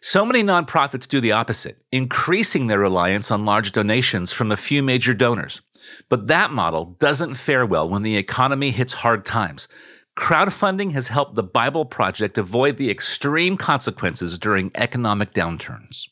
So 0.01 0.25
many 0.25 0.43
nonprofits 0.43 1.07
do 1.07 1.19
the 1.21 1.31
opposite, 1.31 1.77
increasing 1.91 2.67
their 2.67 2.79
reliance 2.79 3.31
on 3.31 3.45
large 3.45 3.71
donations 3.71 4.31
from 4.31 4.51
a 4.51 4.57
few 4.57 4.81
major 4.83 5.13
donors. 5.13 5.61
But 6.09 6.27
that 6.27 6.51
model 6.51 6.95
doesn't 6.99 7.35
fare 7.35 7.65
well 7.65 7.89
when 7.89 8.03
the 8.03 8.17
economy 8.17 8.71
hits 8.71 8.93
hard 8.93 9.25
times. 9.25 9.67
Crowdfunding 10.17 10.91
has 10.91 11.07
helped 11.07 11.35
the 11.35 11.43
Bible 11.43 11.85
Project 11.85 12.37
avoid 12.37 12.77
the 12.77 12.89
extreme 12.89 13.55
consequences 13.55 14.37
during 14.37 14.71
economic 14.75 15.33
downturns. 15.33 16.07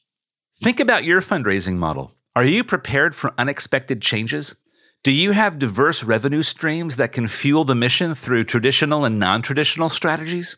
Think 0.59 0.79
about 0.79 1.03
your 1.03 1.21
fundraising 1.21 1.75
model. 1.75 2.13
Are 2.35 2.45
you 2.45 2.63
prepared 2.63 3.15
for 3.15 3.33
unexpected 3.37 4.01
changes? 4.01 4.55
Do 5.03 5.11
you 5.11 5.31
have 5.31 5.59
diverse 5.59 6.03
revenue 6.03 6.41
streams 6.41 6.95
that 6.95 7.11
can 7.11 7.27
fuel 7.27 7.63
the 7.63 7.75
mission 7.75 8.15
through 8.15 8.45
traditional 8.45 9.05
and 9.05 9.19
non 9.19 9.41
traditional 9.41 9.89
strategies? 9.89 10.57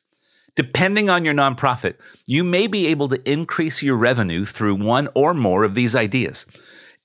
Depending 0.56 1.10
on 1.10 1.26
your 1.26 1.34
nonprofit, 1.34 1.96
you 2.26 2.44
may 2.44 2.68
be 2.68 2.88
able 2.88 3.08
to 3.10 3.30
increase 3.30 3.84
your 3.84 3.96
revenue 3.96 4.46
through 4.46 4.76
one 4.76 5.10
or 5.16 5.34
more 5.34 5.64
of 5.64 5.76
these 5.76 5.96
ideas 5.96 6.46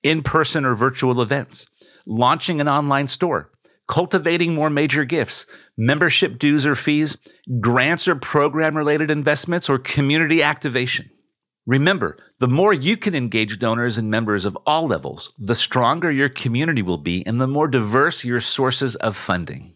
in 0.03 0.23
person 0.23 0.65
or 0.65 0.75
virtual 0.75 1.21
events, 1.23 1.67
launching 2.07 2.61
an 2.61 2.69
online 2.69 3.09
store, 3.09 3.51
cultivating 3.89 4.55
more 4.55 4.71
major 4.71 5.05
gifts, 5.05 5.47
membership 5.77 6.39
dues 6.39 6.67
or 6.67 6.75
fees, 6.75 7.17
grants 7.61 8.07
or 8.07 8.15
program 8.15 8.77
related 8.77 9.11
investments, 9.11 9.69
or 9.69 9.79
community 9.79 10.43
activation. 10.43 11.11
Remember, 11.67 12.19
the 12.41 12.49
more 12.49 12.75
you 12.75 12.97
can 12.97 13.15
engage 13.15 13.59
donors 13.59 13.97
and 13.97 14.11
members 14.11 14.45
of 14.45 14.59
all 14.67 14.87
levels, 14.87 15.33
the 15.39 15.55
stronger 15.55 16.11
your 16.11 16.29
community 16.29 16.83
will 16.83 16.99
be 16.99 17.27
and 17.27 17.41
the 17.41 17.47
more 17.47 17.69
diverse 17.69 18.23
your 18.25 18.41
sources 18.41 18.97
of 18.97 19.17
funding. 19.17 19.74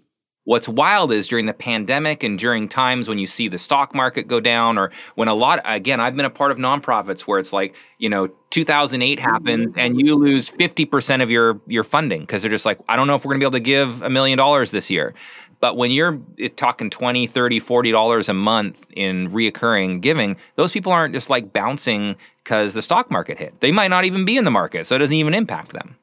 What's 0.48 0.66
wild 0.66 1.12
is 1.12 1.28
during 1.28 1.44
the 1.44 1.52
pandemic 1.52 2.22
and 2.22 2.38
during 2.38 2.70
times 2.70 3.06
when 3.06 3.18
you 3.18 3.26
see 3.26 3.48
the 3.48 3.58
stock 3.58 3.94
market 3.94 4.28
go 4.28 4.40
down, 4.40 4.78
or 4.78 4.90
when 5.14 5.28
a 5.28 5.34
lot, 5.34 5.60
again, 5.66 6.00
I've 6.00 6.16
been 6.16 6.24
a 6.24 6.30
part 6.30 6.50
of 6.50 6.56
nonprofits 6.56 7.20
where 7.20 7.38
it's 7.38 7.52
like, 7.52 7.74
you 7.98 8.08
know, 8.08 8.28
2008 8.48 9.18
mm-hmm. 9.18 9.30
happens 9.30 9.74
and 9.76 10.00
you 10.00 10.14
lose 10.14 10.48
50% 10.48 11.22
of 11.22 11.30
your, 11.30 11.60
your 11.66 11.84
funding 11.84 12.20
because 12.22 12.40
they're 12.40 12.50
just 12.50 12.64
like, 12.64 12.80
I 12.88 12.96
don't 12.96 13.06
know 13.06 13.14
if 13.14 13.26
we're 13.26 13.34
going 13.34 13.40
to 13.40 13.44
be 13.44 13.56
able 13.56 13.58
to 13.58 13.60
give 13.60 14.00
a 14.00 14.08
million 14.08 14.38
dollars 14.38 14.70
this 14.70 14.88
year. 14.88 15.12
But 15.60 15.76
when 15.76 15.90
you're 15.90 16.18
talking 16.56 16.88
20, 16.88 17.26
30, 17.26 17.60
40 17.60 17.90
dollars 17.90 18.30
a 18.30 18.34
month 18.34 18.86
in 18.96 19.30
reoccurring 19.30 20.00
giving, 20.00 20.34
those 20.56 20.72
people 20.72 20.92
aren't 20.92 21.12
just 21.12 21.28
like 21.28 21.52
bouncing 21.52 22.16
because 22.42 22.72
the 22.72 22.80
stock 22.80 23.10
market 23.10 23.36
hit. 23.36 23.60
They 23.60 23.70
might 23.70 23.88
not 23.88 24.06
even 24.06 24.24
be 24.24 24.38
in 24.38 24.46
the 24.46 24.50
market, 24.50 24.86
so 24.86 24.96
it 24.96 25.00
doesn't 25.00 25.14
even 25.14 25.34
impact 25.34 25.74
them. 25.74 25.98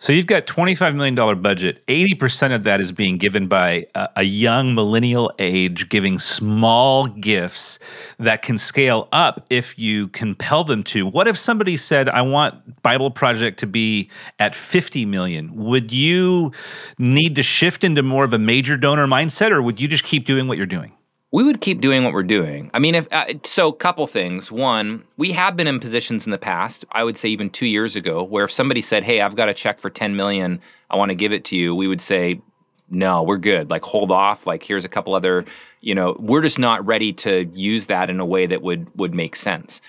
So 0.00 0.12
you've 0.12 0.26
got 0.26 0.46
$25 0.46 0.94
million 0.94 1.42
budget. 1.42 1.84
80% 1.88 2.54
of 2.54 2.62
that 2.62 2.80
is 2.80 2.92
being 2.92 3.18
given 3.18 3.48
by 3.48 3.86
a, 3.96 4.08
a, 4.16 4.22
young 4.22 4.72
millennial 4.72 5.32
age, 5.40 5.88
giving 5.88 6.20
small 6.20 7.08
gifts 7.08 7.80
that 8.20 8.42
can 8.42 8.58
scale 8.58 9.08
up 9.10 9.44
if 9.50 9.76
you 9.76 10.06
compel 10.08 10.62
them 10.62 10.84
to. 10.84 11.04
What 11.04 11.26
if 11.26 11.36
somebody 11.36 11.76
said, 11.76 12.08
I 12.08 12.22
want 12.22 12.80
Bible 12.82 13.10
Project 13.10 13.58
to 13.60 13.66
be 13.66 14.08
at 14.38 14.54
50 14.54 15.04
million? 15.04 15.52
Would 15.56 15.90
you 15.90 16.52
need 16.98 17.34
to 17.34 17.42
shift 17.42 17.82
into 17.82 18.04
more 18.04 18.22
of 18.22 18.32
a 18.32 18.38
major 18.38 18.76
donor 18.76 19.08
mindset 19.08 19.50
or 19.50 19.60
would 19.62 19.80
you 19.80 19.88
just 19.88 20.04
keep 20.04 20.26
doing 20.26 20.46
what 20.46 20.58
you're 20.58 20.66
doing? 20.66 20.92
We 21.30 21.44
would 21.44 21.60
keep 21.60 21.80
doing 21.80 22.04
what 22.04 22.14
we're 22.14 22.22
doing. 22.22 22.70
I 22.72 22.78
mean, 22.78 22.94
if 22.94 23.06
uh, 23.12 23.26
so, 23.44 23.70
couple 23.70 24.06
things. 24.06 24.50
One, 24.50 25.04
we 25.18 25.30
have 25.32 25.56
been 25.56 25.66
in 25.66 25.78
positions 25.78 26.26
in 26.26 26.30
the 26.30 26.38
past. 26.38 26.84
I 26.92 27.04
would 27.04 27.18
say 27.18 27.28
even 27.28 27.50
two 27.50 27.66
years 27.66 27.96
ago, 27.96 28.22
where 28.22 28.44
if 28.44 28.52
somebody 28.52 28.80
said, 28.80 29.04
"Hey, 29.04 29.20
I've 29.20 29.36
got 29.36 29.48
a 29.48 29.54
check 29.54 29.78
for 29.78 29.90
ten 29.90 30.16
million, 30.16 30.60
I 30.90 30.96
want 30.96 31.10
to 31.10 31.14
give 31.14 31.32
it 31.32 31.44
to 31.46 31.56
you," 31.56 31.74
we 31.74 31.86
would 31.86 32.00
say, 32.00 32.40
"No, 32.88 33.22
we're 33.22 33.36
good. 33.36 33.68
Like, 33.68 33.82
hold 33.82 34.10
off. 34.10 34.46
Like, 34.46 34.62
here's 34.62 34.86
a 34.86 34.88
couple 34.88 35.14
other. 35.14 35.44
You 35.80 35.94
know, 35.94 36.16
we're 36.18 36.42
just 36.42 36.58
not 36.58 36.84
ready 36.86 37.12
to 37.14 37.44
use 37.54 37.86
that 37.86 38.08
in 38.08 38.20
a 38.20 38.26
way 38.26 38.46
that 38.46 38.62
would 38.62 38.88
would 38.96 39.14
make 39.14 39.36
sense." 39.36 39.82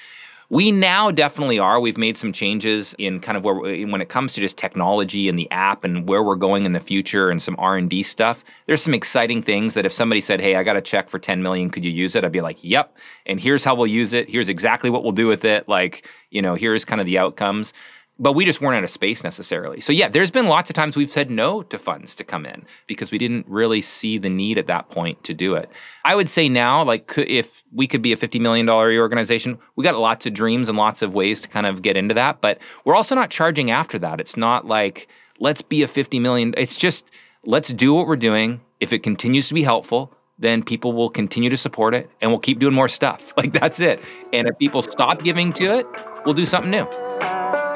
We 0.52 0.72
now 0.72 1.12
definitely 1.12 1.60
are. 1.60 1.80
We've 1.80 1.98
made 1.98 2.18
some 2.18 2.34
changes 2.34 2.96
in 2.98 3.20
kind 3.20 3.38
of 3.38 3.44
where 3.44 3.54
when 3.54 4.02
it 4.02 4.10
comes 4.10 4.34
to 4.34 4.42
just 4.42 4.58
technology 4.58 5.30
and 5.30 5.38
the 5.38 5.50
app 5.52 5.84
and 5.84 6.08
where 6.08 6.24
we're 6.24 6.36
going 6.36 6.66
in 6.66 6.74
the 6.74 6.80
future 6.80 7.30
and 7.30 7.40
some 7.40 7.56
R&D 7.60 8.02
stuff. 8.02 8.44
There's 8.66 8.82
some 8.82 8.96
exciting 8.96 9.44
things 9.44 9.76
that 9.76 9.86
if 9.86 9.94
somebody 9.94 10.22
said, 10.22 10.42
"Hey, 10.42 10.56
I 10.56 10.64
got 10.64 10.76
a 10.76 10.82
check 10.82 11.08
for 11.08 11.20
10 11.20 11.44
million, 11.44 11.70
could 11.70 11.86
you 11.86 11.92
use 11.92 12.16
it?" 12.16 12.26
I'd 12.26 12.32
be 12.32 12.42
like, 12.42 12.58
"Yep." 12.62 12.98
And 13.28 13.40
here's 13.40 13.64
how 13.64 13.76
we'll 13.76 13.86
use 13.86 14.14
it. 14.14 14.28
Here's 14.28 14.50
exactly 14.50 14.90
what 14.90 15.04
we'll 15.04 15.12
do 15.12 15.28
with 15.28 15.46
it. 15.46 15.70
Like, 15.70 16.08
you 16.32 16.42
know, 16.42 16.56
here's 16.56 16.84
kind 16.84 17.00
of 17.00 17.06
the 17.06 17.20
outcomes 17.20 17.72
but 18.20 18.34
we 18.34 18.44
just 18.44 18.60
weren't 18.60 18.76
out 18.76 18.84
of 18.84 18.90
space 18.90 19.24
necessarily. 19.24 19.80
So 19.80 19.94
yeah, 19.94 20.10
there's 20.10 20.30
been 20.30 20.48
lots 20.48 20.70
of 20.70 20.74
times 20.74 20.98
we've 20.98 21.10
said 21.10 21.32
no 21.32 21.64
to 21.64 21.80
funds 21.80 22.14
to 22.16 22.24
come 22.24 22.46
in 22.46 22.66
because 22.86 23.12
we 23.12 23.18
didn't 23.18 23.46
really 23.48 23.82
see 23.82 24.18
the 24.18 24.30
need 24.30 24.58
at 24.58 24.68
that 24.68 24.90
point 24.90 25.24
to 25.24 25.34
do 25.34 25.56
it. 25.56 25.70
I 26.04 26.16
would 26.16 26.30
say 26.30 26.50
now, 26.50 26.84
like 26.84 27.14
if 27.18 27.64
we 27.72 27.88
could 27.88 28.02
be 28.02 28.12
a 28.12 28.18
$50 28.18 28.40
million 28.42 28.68
organization, 28.70 29.58
we 29.78 29.84
got 29.84 29.96
lots 29.98 30.26
of 30.26 30.34
dreams 30.34 30.68
and 30.68 30.78
lots 30.78 31.02
of 31.02 31.14
ways 31.14 31.40
to 31.42 31.48
kind 31.48 31.66
of 31.66 31.82
get 31.82 31.96
into 31.96 32.14
that, 32.14 32.42
but 32.42 32.60
we're 32.84 32.96
also 32.96 33.16
not 33.16 33.30
charging 33.30 33.72
after 33.72 33.98
that. 34.00 34.20
It's 34.20 34.36
not 34.36 34.68
like 34.68 35.08
let's 35.40 35.62
be 35.62 35.82
a 35.82 35.88
50 35.88 36.20
million. 36.20 36.54
It's 36.58 36.76
just 36.76 37.10
let's 37.46 37.70
do 37.70 37.94
what 37.94 38.06
we're 38.06 38.18
doing. 38.18 38.60
If 38.82 38.92
it 38.92 39.00
continues 39.00 39.48
to 39.48 39.54
be 39.54 39.64
helpful, 39.64 40.14
then 40.40 40.64
people 40.64 40.94
will 40.94 41.10
continue 41.10 41.50
to 41.50 41.58
support 41.58 41.94
it 41.94 42.10
and 42.22 42.32
we'll 42.32 42.40
keep 42.40 42.60
doing 42.60 42.74
more 42.74 42.90
stuff. 42.90 43.34
Like 43.38 43.54
that's 43.54 43.80
it. 43.80 44.04
And 44.34 44.50
if 44.50 44.58
people 44.58 44.82
stop 44.82 45.24
giving 45.24 45.54
to 45.54 45.66
it, 45.80 45.86
we'll 46.26 46.34
do 46.34 46.46
something 46.46 46.72
new. 46.72 47.69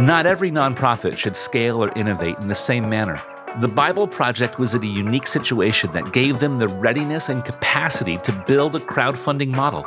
Not 0.00 0.26
every 0.26 0.50
nonprofit 0.50 1.16
should 1.16 1.36
scale 1.36 1.82
or 1.82 1.92
innovate 1.94 2.36
in 2.38 2.48
the 2.48 2.54
same 2.56 2.88
manner. 2.88 3.22
The 3.60 3.68
Bible 3.68 4.08
Project 4.08 4.58
was 4.58 4.74
in 4.74 4.82
a 4.82 4.86
unique 4.86 5.28
situation 5.28 5.92
that 5.92 6.12
gave 6.12 6.40
them 6.40 6.58
the 6.58 6.66
readiness 6.66 7.28
and 7.28 7.44
capacity 7.44 8.18
to 8.18 8.44
build 8.48 8.74
a 8.74 8.80
crowdfunding 8.80 9.50
model. 9.50 9.82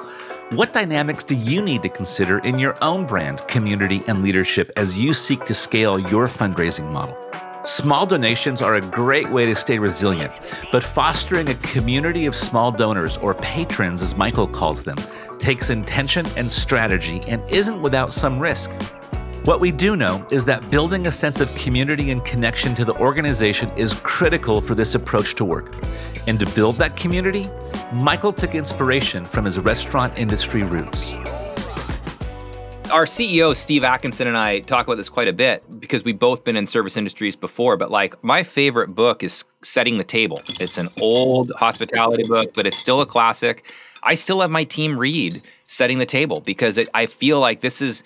What 0.52 0.72
dynamics 0.72 1.26
do 1.26 1.36
you 1.36 1.62
need 1.62 1.84
to 1.84 1.90
consider 1.90 2.40
in 2.40 2.58
your 2.58 2.82
own 2.82 3.06
brand, 3.06 3.46
community, 3.50 4.02
and 4.08 4.24
leadership 4.24 4.72
as 4.78 4.98
you 4.98 5.12
seek 5.12 5.44
to 5.44 5.54
scale 5.54 6.00
your 6.00 6.28
fundraising 6.28 6.90
model? 6.90 7.18
Small 7.66 8.06
donations 8.06 8.62
are 8.62 8.76
a 8.76 8.82
great 8.82 9.30
way 9.30 9.46
to 9.46 9.56
stay 9.56 9.78
resilient, 9.78 10.32
but 10.72 10.86
fostering 10.86 11.50
a 11.50 11.56
community 11.56 12.26
of 12.26 12.34
small 12.34 12.72
donors, 12.72 13.18
or 13.18 13.34
patrons 13.34 14.02
as 14.02 14.16
Michael 14.16 14.48
calls 14.48 14.84
them, 14.84 14.96
takes 15.38 15.70
intention 15.70 16.26
and 16.38 16.50
strategy 16.50 17.22
and 17.28 17.44
isn't 17.52 17.82
without 17.82 18.14
some 18.14 18.40
risk. 18.40 18.72
What 19.48 19.62
we 19.62 19.72
do 19.72 19.96
know 19.96 20.28
is 20.30 20.44
that 20.44 20.70
building 20.70 21.08
a 21.08 21.12
sense 21.14 21.40
of 21.40 21.56
community 21.56 22.12
and 22.12 22.22
connection 22.26 22.76
to 22.76 22.84
the 22.84 22.94
organization 22.96 23.72
is 23.78 23.94
critical 24.04 24.60
for 24.60 24.76
this 24.76 24.94
approach 24.94 25.36
to 25.36 25.46
work. 25.46 25.74
And 26.28 26.38
to 26.42 26.46
build 26.48 26.76
that 26.76 26.98
community, 26.98 27.50
Michael 27.94 28.34
took 28.34 28.56
inspiration 28.56 29.26
from 29.26 29.46
his 29.46 29.58
restaurant 29.58 30.18
industry 30.18 30.64
roots. 30.64 31.14
Our 32.92 33.06
CEO, 33.06 33.56
Steve 33.56 33.86
Atkinson, 33.86 34.28
and 34.28 34.36
I 34.36 34.60
talk 34.60 34.86
about 34.86 34.98
this 34.98 35.08
quite 35.08 35.30
a 35.30 35.34
bit 35.34 35.64
because 35.80 36.04
we've 36.04 36.20
both 36.20 36.44
been 36.44 36.58
in 36.58 36.68
service 36.68 36.98
industries 36.98 37.38
before. 37.38 37.78
But 37.78 37.90
like, 37.90 38.22
my 38.26 38.44
favorite 38.44 38.96
book 38.96 39.24
is 39.24 39.46
Setting 39.62 39.98
the 39.98 40.04
Table. 40.04 40.42
It's 40.60 40.78
an 40.78 40.90
old 41.02 41.54
hospitality 41.56 42.24
book, 42.28 42.54
but 42.54 42.68
it's 42.68 42.78
still 42.78 43.00
a 43.00 43.06
classic. 43.06 43.72
I 44.04 44.16
still 44.16 44.42
have 44.42 44.52
my 44.52 44.66
team 44.66 45.00
read 45.00 45.42
Setting 45.68 46.00
the 46.00 46.06
Table 46.06 46.42
because 46.42 46.78
it, 46.78 46.90
I 46.94 47.06
feel 47.06 47.40
like 47.40 47.62
this 47.62 47.82
is 47.82 48.04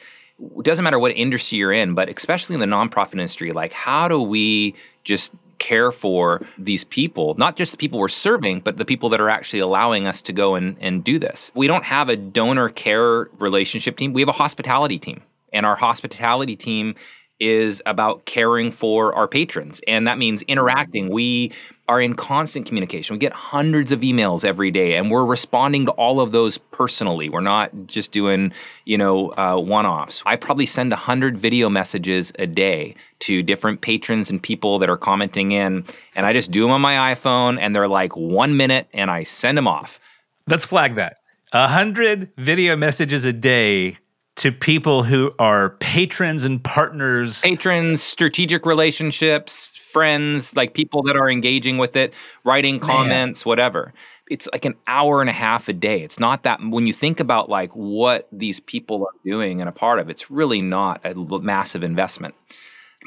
it 0.57 0.63
doesn't 0.63 0.83
matter 0.83 0.99
what 0.99 1.11
industry 1.11 1.57
you're 1.57 1.71
in, 1.71 1.93
but 1.93 2.09
especially 2.09 2.55
in 2.55 2.59
the 2.59 2.65
nonprofit 2.65 3.13
industry, 3.13 3.51
like 3.51 3.73
how 3.73 4.07
do 4.07 4.21
we 4.21 4.75
just 5.03 5.31
care 5.59 5.91
for 5.91 6.41
these 6.57 6.83
people, 6.83 7.35
not 7.35 7.55
just 7.55 7.71
the 7.71 7.77
people 7.77 7.99
we're 7.99 8.07
serving, 8.07 8.59
but 8.61 8.77
the 8.77 8.85
people 8.85 9.09
that 9.09 9.21
are 9.21 9.29
actually 9.29 9.59
allowing 9.59 10.07
us 10.07 10.21
to 10.23 10.33
go 10.33 10.55
and, 10.55 10.75
and 10.79 11.03
do 11.03 11.19
this. 11.19 11.51
We 11.53 11.67
don't 11.67 11.83
have 11.83 12.09
a 12.09 12.15
donor 12.15 12.69
care 12.69 13.29
relationship 13.37 13.95
team, 13.95 14.11
we 14.13 14.21
have 14.21 14.29
a 14.29 14.33
hospitality 14.33 14.97
team. 14.97 15.21
And 15.53 15.65
our 15.65 15.75
hospitality 15.75 16.55
team 16.55 16.95
is 17.41 17.81
about 17.85 18.25
caring 18.25 18.71
for 18.71 19.13
our 19.15 19.27
patrons. 19.27 19.81
And 19.87 20.07
that 20.07 20.17
means 20.17 20.43
interacting. 20.43 21.09
We 21.09 21.51
are 21.89 21.99
in 21.99 22.13
constant 22.13 22.65
communication. 22.65 23.15
We 23.15 23.17
get 23.17 23.33
hundreds 23.33 23.91
of 23.91 23.99
emails 23.99 24.45
every 24.45 24.71
day, 24.71 24.95
and 24.95 25.11
we're 25.11 25.25
responding 25.25 25.85
to 25.85 25.91
all 25.91 26.21
of 26.21 26.31
those 26.31 26.57
personally. 26.57 27.27
We're 27.27 27.41
not 27.41 27.71
just 27.87 28.13
doing, 28.13 28.53
you 28.85 28.97
know, 28.97 29.31
uh, 29.31 29.57
one-offs. 29.57 30.23
I 30.25 30.37
probably 30.37 30.67
send 30.67 30.93
hundred 30.93 31.37
video 31.37 31.67
messages 31.67 32.31
a 32.39 32.47
day 32.47 32.95
to 33.21 33.43
different 33.43 33.81
patrons 33.81 34.29
and 34.29 34.41
people 34.41 34.79
that 34.79 34.89
are 34.89 34.95
commenting 34.95 35.51
in, 35.51 35.83
and 36.15 36.25
I 36.25 36.31
just 36.31 36.51
do 36.51 36.61
them 36.61 36.71
on 36.71 36.79
my 36.79 37.13
iPhone, 37.13 37.57
and 37.59 37.75
they're 37.75 37.89
like 37.89 38.15
one 38.15 38.55
minute, 38.55 38.87
and 38.93 39.11
I 39.11 39.23
send 39.23 39.57
them 39.57 39.67
off. 39.67 39.99
Let's 40.47 40.63
flag 40.63 40.95
that. 40.95 41.17
A 41.51 41.67
hundred 41.67 42.29
video 42.37 42.77
messages 42.77 43.25
a 43.25 43.33
day 43.33 43.97
to 44.37 44.51
people 44.51 45.03
who 45.03 45.31
are 45.39 45.71
patrons 45.79 46.43
and 46.43 46.63
partners. 46.63 47.41
Patrons, 47.41 48.01
strategic 48.01 48.65
relationships, 48.65 49.73
friends, 49.75 50.55
like 50.55 50.73
people 50.73 51.03
that 51.03 51.15
are 51.15 51.29
engaging 51.29 51.77
with 51.77 51.95
it, 51.95 52.13
writing 52.43 52.79
comments, 52.79 53.45
Man. 53.45 53.49
whatever. 53.49 53.93
It's 54.29 54.47
like 54.53 54.63
an 54.63 54.75
hour 54.87 55.19
and 55.19 55.29
a 55.29 55.33
half 55.33 55.67
a 55.67 55.73
day. 55.73 56.01
It's 56.01 56.19
not 56.19 56.43
that 56.43 56.59
when 56.61 56.87
you 56.87 56.93
think 56.93 57.19
about 57.19 57.49
like 57.49 57.71
what 57.73 58.27
these 58.31 58.61
people 58.61 59.03
are 59.03 59.29
doing 59.29 59.59
and 59.59 59.67
a 59.67 59.73
part 59.73 59.99
of, 59.99 60.09
it's 60.09 60.31
really 60.31 60.61
not 60.61 61.01
a 61.03 61.13
massive 61.39 61.83
investment. 61.83 62.33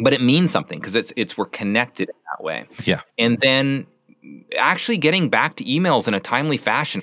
But 0.00 0.12
it 0.12 0.20
means 0.20 0.50
something 0.50 0.78
because 0.78 0.96
it's 0.96 1.12
it's 1.16 1.38
we're 1.38 1.46
connected 1.46 2.10
in 2.10 2.16
that 2.32 2.44
way. 2.44 2.66
Yeah. 2.84 3.00
And 3.16 3.40
then 3.40 3.86
actually 4.58 4.98
getting 4.98 5.28
back 5.28 5.56
to 5.56 5.64
emails 5.64 6.08
in 6.08 6.14
a 6.14 6.20
timely 6.20 6.56
fashion 6.56 7.02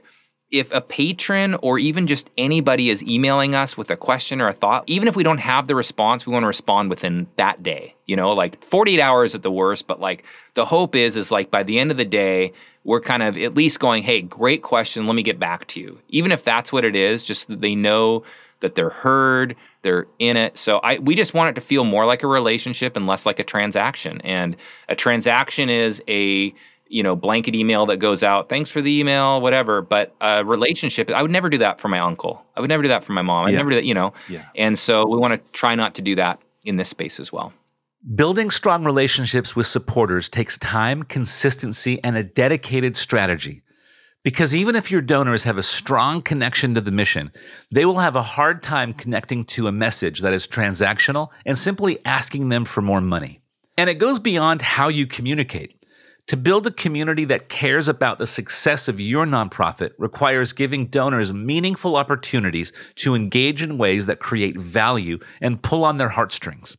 if 0.52 0.72
a 0.74 0.82
patron 0.82 1.56
or 1.62 1.80
even 1.80 2.08
just 2.08 2.30
anybody 2.38 2.90
is 2.90 3.02
emailing 3.04 3.56
us 3.56 3.78
with 3.78 3.90
a 3.90 3.96
question 3.96 4.42
or 4.42 4.50
a 4.50 4.54
thought, 4.54 4.84
even 4.86 5.08
if 5.08 5.16
we 5.16 5.24
don't 5.24 5.40
have 5.40 5.68
the 5.68 5.76
response, 5.76 6.26
we 6.26 6.34
want 6.34 6.44
to 6.44 6.48
respond 6.48 6.90
within 6.90 7.28
that 7.38 7.64
day. 7.64 7.96
You 8.06 8.18
know, 8.18 8.34
like 8.34 8.62
48 8.64 9.00
hours 9.00 9.34
at 9.34 9.44
the 9.44 9.52
worst, 9.52 9.88
but 9.88 10.02
like 10.02 10.26
the 10.54 10.66
hope 10.66 10.96
is 10.96 11.16
is 11.16 11.32
like 11.32 11.50
by 11.50 11.64
the 11.64 11.80
end 11.80 11.90
of 11.90 11.98
the 11.98 12.06
day, 12.06 12.52
we're 12.84 13.00
kind 13.00 13.24
of 13.24 13.38
at 13.38 13.56
least 13.56 13.80
going, 13.80 14.04
"Hey, 14.04 14.22
great 14.22 14.64
question, 14.64 15.08
let 15.08 15.16
me 15.16 15.24
get 15.24 15.40
back 15.40 15.68
to 15.68 15.80
you." 15.80 16.00
Even 16.10 16.32
if 16.32 16.44
that's 16.44 16.74
what 16.74 16.84
it 16.84 16.96
is, 16.96 17.24
just 17.24 17.48
that 17.48 17.62
they 17.62 17.76
know 17.76 18.24
that 18.60 18.76
they're 18.76 18.90
heard, 18.90 19.56
they're 19.84 20.08
in 20.20 20.36
it. 20.38 20.58
So 20.58 20.80
I 20.80 20.98
we 21.00 21.16
just 21.16 21.34
want 21.34 21.50
it 21.50 21.60
to 21.60 21.66
feel 21.66 21.84
more 21.84 22.06
like 22.06 22.24
a 22.24 22.28
relationship 22.28 22.98
and 22.98 23.08
less 23.08 23.26
like 23.26 23.40
a 23.40 23.44
transaction. 23.44 24.20
And 24.22 24.58
a 24.90 24.96
transaction 24.96 25.70
is 25.70 26.02
a 26.08 26.54
you 26.92 27.02
know 27.02 27.16
blanket 27.16 27.56
email 27.56 27.86
that 27.86 27.98
goes 27.98 28.24
out 28.24 28.50
thanks 28.50 28.70
for 28.70 28.82
the 28.82 29.00
email 29.00 29.42
whatever 29.42 29.82
but 29.82 30.14
a 30.22 30.44
relationship 30.44 31.10
i 31.12 31.22
would 31.22 31.32
never 31.32 31.50
do 31.50 31.58
that 31.58 31.80
for 31.80 31.88
my 31.88 32.00
uncle 32.00 32.44
i 32.56 32.62
would 32.62 32.70
never 32.70 32.84
do 32.84 32.90
that 32.90 33.04
for 33.04 33.14
my 33.14 33.22
mom 33.22 33.46
i 33.46 33.50
yeah. 33.50 33.58
never 33.58 33.70
do 33.70 33.76
that 33.76 33.86
you 33.86 33.94
know 33.94 34.14
yeah. 34.30 34.46
and 34.56 34.78
so 34.78 35.08
we 35.08 35.18
want 35.18 35.34
to 35.34 35.52
try 35.52 35.76
not 35.76 35.96
to 35.96 36.02
do 36.02 36.16
that 36.16 36.40
in 36.64 36.76
this 36.76 36.90
space 36.90 37.20
as 37.20 37.32
well 37.32 37.54
building 38.16 38.50
strong 38.50 38.84
relationships 38.84 39.56
with 39.56 39.68
supporters 39.68 40.30
takes 40.30 40.58
time 40.58 41.04
consistency 41.04 42.04
and 42.04 42.18
a 42.18 42.24
dedicated 42.24 42.96
strategy 42.96 43.62
because 44.24 44.54
even 44.54 44.76
if 44.76 44.92
your 44.92 45.02
donors 45.02 45.44
have 45.46 45.58
a 45.58 45.64
strong 45.64 46.22
connection 46.22 46.76
to 46.76 46.82
the 46.82 46.92
mission, 46.92 47.32
they 47.72 47.86
will 47.86 47.98
have 47.98 48.16
a 48.16 48.22
hard 48.22 48.62
time 48.62 48.94
connecting 48.94 49.44
to 49.46 49.66
a 49.66 49.72
message 49.72 50.22
that 50.22 50.34
is 50.34 50.48
transactional 50.48 51.30
and 51.44 51.58
simply 51.58 51.98
asking 52.06 52.50
them 52.50 52.64
for 52.64 52.84
more 52.84 53.02
money. 53.02 53.42
And 53.78 53.90
it 53.90 53.96
goes 53.96 54.20
beyond 54.20 54.62
how 54.62 54.90
you 54.90 55.08
communicate. 55.08 55.81
To 56.32 56.38
build 56.38 56.66
a 56.66 56.72
community 56.72 57.26
that 57.26 57.50
cares 57.50 57.90
about 57.90 58.18
the 58.18 58.26
success 58.26 58.88
of 58.88 59.02
your 59.02 59.26
nonprofit 59.26 59.92
requires 59.98 60.54
giving 60.54 60.86
donors 60.86 61.34
meaningful 61.34 61.98
opportunities 61.98 62.72
to 62.96 63.16
engage 63.16 63.62
in 63.62 63.78
ways 63.78 64.06
that 64.06 64.22
create 64.22 64.58
value 64.58 65.20
and 65.42 65.62
pull 65.62 65.84
on 65.84 65.98
their 65.98 66.08
heartstrings. 66.08 66.78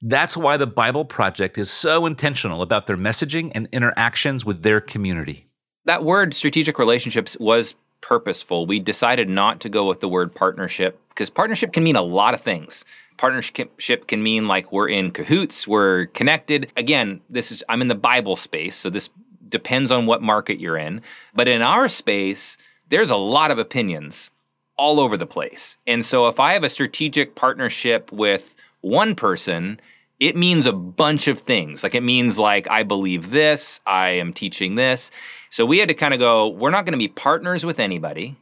That's 0.00 0.36
why 0.36 0.58
the 0.58 0.68
Bible 0.68 1.04
Project 1.04 1.58
is 1.58 1.72
so 1.72 2.06
intentional 2.06 2.62
about 2.62 2.86
their 2.86 2.96
messaging 2.96 3.50
and 3.52 3.68
interactions 3.72 4.44
with 4.44 4.62
their 4.62 4.80
community. 4.80 5.48
That 5.86 6.04
word 6.04 6.32
strategic 6.32 6.78
relationships 6.78 7.36
was 7.40 7.74
purposeful. 8.00 8.64
We 8.64 8.78
decided 8.78 9.28
not 9.28 9.60
to 9.62 9.68
go 9.68 9.88
with 9.88 9.98
the 9.98 10.08
word 10.08 10.32
partnership 10.32 11.00
because 11.14 11.30
partnership 11.30 11.72
can 11.72 11.84
mean 11.84 11.96
a 11.96 12.02
lot 12.02 12.34
of 12.34 12.40
things. 12.40 12.84
Partnership 13.16 14.06
can 14.08 14.22
mean 14.22 14.48
like 14.48 14.72
we're 14.72 14.88
in 14.88 15.12
cahoots, 15.12 15.68
we're 15.68 16.06
connected. 16.06 16.70
Again, 16.76 17.20
this 17.30 17.52
is 17.52 17.62
I'm 17.68 17.80
in 17.80 17.88
the 17.88 17.94
Bible 17.94 18.34
space, 18.36 18.74
so 18.74 18.90
this 18.90 19.08
depends 19.48 19.90
on 19.90 20.06
what 20.06 20.20
market 20.20 20.58
you're 20.58 20.76
in. 20.76 21.00
But 21.34 21.46
in 21.46 21.62
our 21.62 21.88
space, 21.88 22.58
there's 22.88 23.10
a 23.10 23.16
lot 23.16 23.50
of 23.50 23.58
opinions 23.58 24.32
all 24.76 24.98
over 24.98 25.16
the 25.16 25.26
place. 25.26 25.78
And 25.86 26.04
so 26.04 26.26
if 26.26 26.40
I 26.40 26.52
have 26.52 26.64
a 26.64 26.68
strategic 26.68 27.36
partnership 27.36 28.10
with 28.10 28.56
one 28.80 29.14
person, 29.14 29.80
it 30.18 30.36
means 30.36 30.66
a 30.66 30.72
bunch 30.72 31.28
of 31.28 31.38
things. 31.38 31.82
Like 31.84 31.94
it 31.94 32.02
means 32.02 32.38
like 32.38 32.68
I 32.68 32.82
believe 32.82 33.30
this, 33.30 33.80
I 33.86 34.08
am 34.08 34.32
teaching 34.32 34.74
this. 34.74 35.10
So 35.50 35.64
we 35.64 35.78
had 35.78 35.88
to 35.88 35.94
kind 35.94 36.14
of 36.14 36.20
go, 36.20 36.48
we're 36.48 36.70
not 36.70 36.84
going 36.84 36.92
to 36.92 36.98
be 36.98 37.08
partners 37.08 37.64
with 37.64 37.78
anybody. 37.78 38.36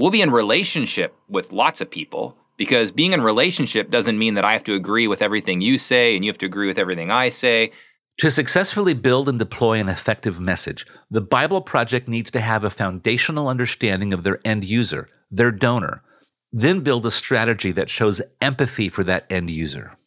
We'll 0.00 0.10
be 0.10 0.22
in 0.22 0.30
relationship 0.30 1.14
with 1.28 1.52
lots 1.52 1.82
of 1.82 1.90
people 1.90 2.34
because 2.56 2.90
being 2.90 3.12
in 3.12 3.20
relationship 3.20 3.90
doesn't 3.90 4.18
mean 4.18 4.32
that 4.32 4.46
I 4.46 4.54
have 4.54 4.64
to 4.64 4.72
agree 4.72 5.06
with 5.06 5.20
everything 5.20 5.60
you 5.60 5.76
say 5.76 6.16
and 6.16 6.24
you 6.24 6.30
have 6.30 6.38
to 6.38 6.46
agree 6.46 6.68
with 6.68 6.78
everything 6.78 7.10
I 7.10 7.28
say. 7.28 7.70
To 8.16 8.30
successfully 8.30 8.94
build 8.94 9.28
and 9.28 9.38
deploy 9.38 9.78
an 9.78 9.90
effective 9.90 10.40
message, 10.40 10.86
the 11.10 11.20
Bible 11.20 11.60
Project 11.60 12.08
needs 12.08 12.30
to 12.30 12.40
have 12.40 12.64
a 12.64 12.70
foundational 12.70 13.46
understanding 13.46 14.14
of 14.14 14.24
their 14.24 14.40
end 14.42 14.64
user, 14.64 15.06
their 15.30 15.52
donor, 15.52 16.02
then 16.50 16.80
build 16.80 17.04
a 17.04 17.10
strategy 17.10 17.70
that 17.72 17.90
shows 17.90 18.22
empathy 18.40 18.88
for 18.88 19.04
that 19.04 19.26
end 19.28 19.50
user. 19.50 19.98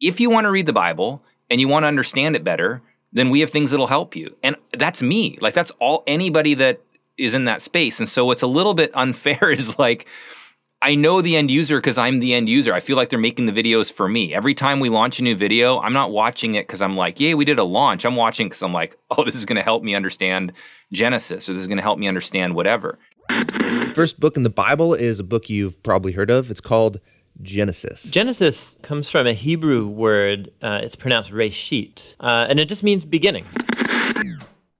If 0.00 0.20
you 0.20 0.30
want 0.30 0.46
to 0.46 0.50
read 0.50 0.64
the 0.64 0.72
Bible 0.72 1.22
and 1.50 1.60
you 1.60 1.68
want 1.68 1.82
to 1.82 1.88
understand 1.88 2.34
it 2.34 2.44
better, 2.44 2.80
then 3.12 3.28
we 3.28 3.40
have 3.40 3.50
things 3.50 3.72
that'll 3.72 3.88
help 3.88 4.16
you. 4.16 4.34
And 4.42 4.56
that's 4.72 5.02
me. 5.02 5.36
Like 5.42 5.52
that's 5.52 5.70
all 5.80 6.02
anybody 6.06 6.54
that 6.54 6.80
is 7.18 7.34
in 7.34 7.44
that 7.44 7.62
space. 7.62 8.00
And 8.00 8.08
so 8.08 8.24
what's 8.24 8.42
a 8.42 8.46
little 8.46 8.74
bit 8.74 8.90
unfair 8.94 9.50
is 9.50 9.78
like 9.78 10.06
I 10.84 10.94
know 10.94 11.22
the 11.22 11.34
end 11.34 11.50
user 11.50 11.78
because 11.78 11.96
I'm 11.96 12.20
the 12.20 12.34
end 12.34 12.46
user. 12.46 12.74
I 12.74 12.80
feel 12.80 12.98
like 12.98 13.08
they're 13.08 13.18
making 13.18 13.46
the 13.46 13.52
videos 13.52 13.90
for 13.90 14.06
me. 14.06 14.34
Every 14.34 14.52
time 14.52 14.80
we 14.80 14.90
launch 14.90 15.18
a 15.18 15.22
new 15.22 15.34
video, 15.34 15.78
I'm 15.80 15.94
not 15.94 16.10
watching 16.10 16.56
it 16.56 16.66
because 16.66 16.82
I'm 16.82 16.94
like, 16.94 17.18
yay, 17.18 17.34
we 17.34 17.46
did 17.46 17.58
a 17.58 17.64
launch. 17.64 18.04
I'm 18.04 18.16
watching 18.16 18.48
because 18.48 18.62
I'm 18.62 18.74
like, 18.74 18.94
oh, 19.10 19.24
this 19.24 19.34
is 19.34 19.46
going 19.46 19.56
to 19.56 19.62
help 19.62 19.82
me 19.82 19.94
understand 19.94 20.52
Genesis 20.92 21.48
or 21.48 21.54
this 21.54 21.62
is 21.62 21.66
going 21.66 21.78
to 21.78 21.82
help 21.82 21.98
me 21.98 22.06
understand 22.06 22.54
whatever. 22.54 22.98
First 23.94 24.20
book 24.20 24.36
in 24.36 24.42
the 24.42 24.50
Bible 24.50 24.92
is 24.92 25.18
a 25.20 25.24
book 25.24 25.48
you've 25.48 25.82
probably 25.82 26.12
heard 26.12 26.30
of. 26.30 26.50
It's 26.50 26.60
called 26.60 27.00
Genesis. 27.40 28.04
Genesis 28.10 28.76
comes 28.82 29.08
from 29.08 29.26
a 29.26 29.32
Hebrew 29.32 29.88
word. 29.88 30.52
Uh, 30.60 30.80
it's 30.82 30.96
pronounced 30.96 31.32
reshit, 31.32 32.14
uh, 32.20 32.46
and 32.48 32.60
it 32.60 32.68
just 32.68 32.82
means 32.82 33.06
beginning. 33.06 33.46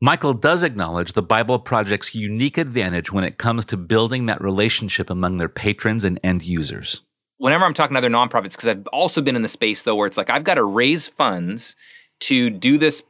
Michael 0.05 0.35
does 0.35 0.63
acknowledge 0.63 1.13
the 1.13 1.23
Bible 1.23 1.59
Project's 1.59 2.15
unique 2.15 2.59
advantage 2.59 3.11
when 3.11 3.25
it 3.25 3.39
comes 3.39 3.65
to 3.65 3.79
building 3.79 4.27
that 4.27 4.39
relationship 4.43 5.09
among 5.09 5.39
their 5.39 5.49
patrons 5.49 6.05
and 6.05 6.21
end 6.23 6.43
users. 6.43 7.01
Whenever 7.39 7.65
I'm 7.65 7.73
talking 7.73 7.95
to 7.95 7.99
other 7.99 8.11
nonprofits, 8.11 8.51
because 8.51 8.69
I've 8.69 8.87
also 8.89 9.23
been 9.23 9.35
in 9.35 9.41
the 9.41 9.49
space 9.49 9.83
though 9.85 9.95
where 9.95 10.07
it's 10.07 10.19
like 10.19 10.29
I've 10.29 10.45
got 10.45 10.57
to 10.57 10.63
raise 10.63 11.09
funds 11.09 11.75
to 12.21 12.51
do 12.51 12.77
this 12.77 13.03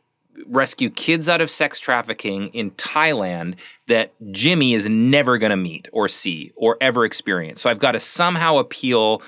rescue 0.46 0.88
kids 0.88 1.28
out 1.28 1.40
of 1.40 1.50
sex 1.50 1.80
trafficking 1.80 2.46
in 2.50 2.70
Thailand 2.72 3.56
that 3.88 4.12
Jimmy 4.30 4.74
is 4.74 4.88
never 4.88 5.36
going 5.36 5.50
to 5.50 5.56
meet 5.56 5.88
or 5.92 6.08
see 6.08 6.52
or 6.54 6.78
ever 6.80 7.04
experience. 7.04 7.60
So 7.60 7.70
I've 7.70 7.80
got 7.80 7.92
to 7.92 8.00
somehow 8.00 8.58
appeal 8.58 9.20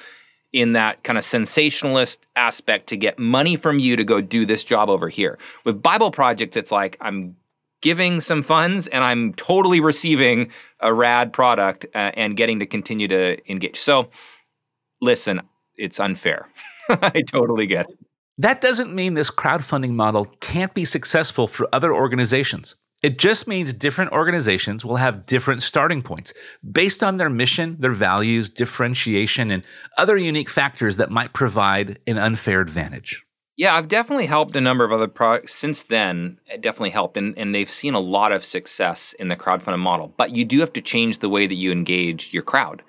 in 0.52 0.74
that 0.74 1.02
kind 1.02 1.18
of 1.18 1.24
sensationalist 1.24 2.24
aspect 2.36 2.86
to 2.90 2.96
get 2.96 3.18
money 3.18 3.56
from 3.56 3.80
you 3.80 3.96
to 3.96 4.04
go 4.04 4.20
do 4.20 4.46
this 4.46 4.62
job 4.62 4.88
over 4.88 5.08
here. 5.08 5.36
With 5.64 5.82
Bible 5.82 6.12
projects, 6.12 6.56
it's 6.56 6.70
like 6.70 6.96
I'm 7.00 7.34
giving 7.82 8.20
some 8.20 8.42
funds 8.42 8.86
and 8.88 9.04
I'm 9.04 9.34
totally 9.34 9.80
receiving 9.80 10.50
a 10.80 10.92
rad 10.92 11.32
product 11.32 11.86
uh, 11.94 12.12
and 12.14 12.36
getting 12.36 12.58
to 12.60 12.66
continue 12.66 13.08
to 13.08 13.50
engage. 13.50 13.78
So 13.78 14.10
listen, 15.00 15.40
it's 15.76 16.00
unfair. 16.00 16.48
I 16.88 17.22
totally 17.26 17.66
get 17.66 17.88
it. 17.90 17.98
That 18.38 18.60
doesn't 18.60 18.94
mean 18.94 19.14
this 19.14 19.30
crowdfunding 19.30 19.92
model 19.92 20.26
can't 20.40 20.74
be 20.74 20.84
successful 20.84 21.46
for 21.46 21.68
other 21.72 21.94
organizations. 21.94 22.76
It 23.02 23.18
just 23.18 23.46
means 23.46 23.72
different 23.72 24.12
organizations 24.12 24.84
will 24.84 24.96
have 24.96 25.26
different 25.26 25.62
starting 25.62 26.02
points 26.02 26.32
based 26.70 27.02
on 27.02 27.18
their 27.18 27.30
mission, 27.30 27.76
their 27.78 27.92
values, 27.92 28.50
differentiation, 28.50 29.50
and 29.50 29.62
other 29.98 30.16
unique 30.16 30.48
factors 30.48 30.96
that 30.96 31.10
might 31.10 31.32
provide 31.32 31.98
an 32.06 32.18
unfair 32.18 32.60
advantage. 32.60 33.25
Yeah, 33.56 33.74
I've 33.74 33.88
definitely 33.88 34.26
helped 34.26 34.54
a 34.54 34.60
number 34.60 34.84
of 34.84 34.92
other 34.92 35.08
products 35.08 35.54
since 35.54 35.84
then. 35.84 36.38
It 36.46 36.60
definitely 36.60 36.90
helped, 36.90 37.16
and, 37.16 37.36
and 37.38 37.54
they've 37.54 37.70
seen 37.70 37.94
a 37.94 38.00
lot 38.00 38.32
of 38.32 38.44
success 38.44 39.14
in 39.18 39.28
the 39.28 39.36
crowdfunding 39.36 39.78
model. 39.78 40.12
But 40.18 40.36
you 40.36 40.44
do 40.44 40.60
have 40.60 40.74
to 40.74 40.82
change 40.82 41.18
the 41.18 41.30
way 41.30 41.46
that 41.46 41.54
you 41.54 41.72
engage 41.72 42.32
your 42.34 42.42
crowd. 42.42 42.82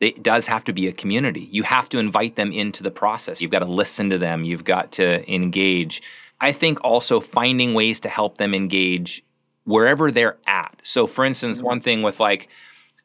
It 0.00 0.22
does 0.22 0.46
have 0.46 0.64
to 0.64 0.72
be 0.72 0.88
a 0.88 0.92
community. 0.92 1.48
You 1.50 1.62
have 1.62 1.90
to 1.90 1.98
invite 1.98 2.36
them 2.36 2.52
into 2.52 2.82
the 2.82 2.90
process. 2.90 3.42
You've 3.42 3.50
got 3.50 3.58
to 3.60 3.66
listen 3.66 4.08
to 4.10 4.18
them. 4.18 4.44
You've 4.44 4.64
got 4.64 4.92
to 4.92 5.30
engage. 5.32 6.02
I 6.40 6.52
think 6.52 6.82
also 6.82 7.20
finding 7.20 7.74
ways 7.74 8.00
to 8.00 8.08
help 8.08 8.38
them 8.38 8.54
engage 8.54 9.22
wherever 9.64 10.10
they're 10.10 10.38
at. 10.46 10.80
So, 10.82 11.06
for 11.06 11.24
instance, 11.24 11.58
mm-hmm. 11.58 11.66
one 11.66 11.80
thing 11.80 12.02
with 12.02 12.18
like, 12.18 12.48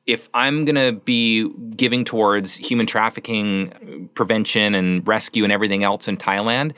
if 0.08 0.29
I'm 0.34 0.65
going 0.65 0.75
to 0.75 0.93
be 0.93 1.49
giving 1.75 2.05
towards 2.05 2.55
human 2.55 2.86
trafficking 2.86 3.73
uh, 3.73 4.08
prevention 4.15 4.73
and 4.73 5.05
rescue 5.08 5.43
and 5.43 5.53
everything 5.53 5.84
else 5.84 6.08
in 6.08 6.17
Thailand, 6.17 6.73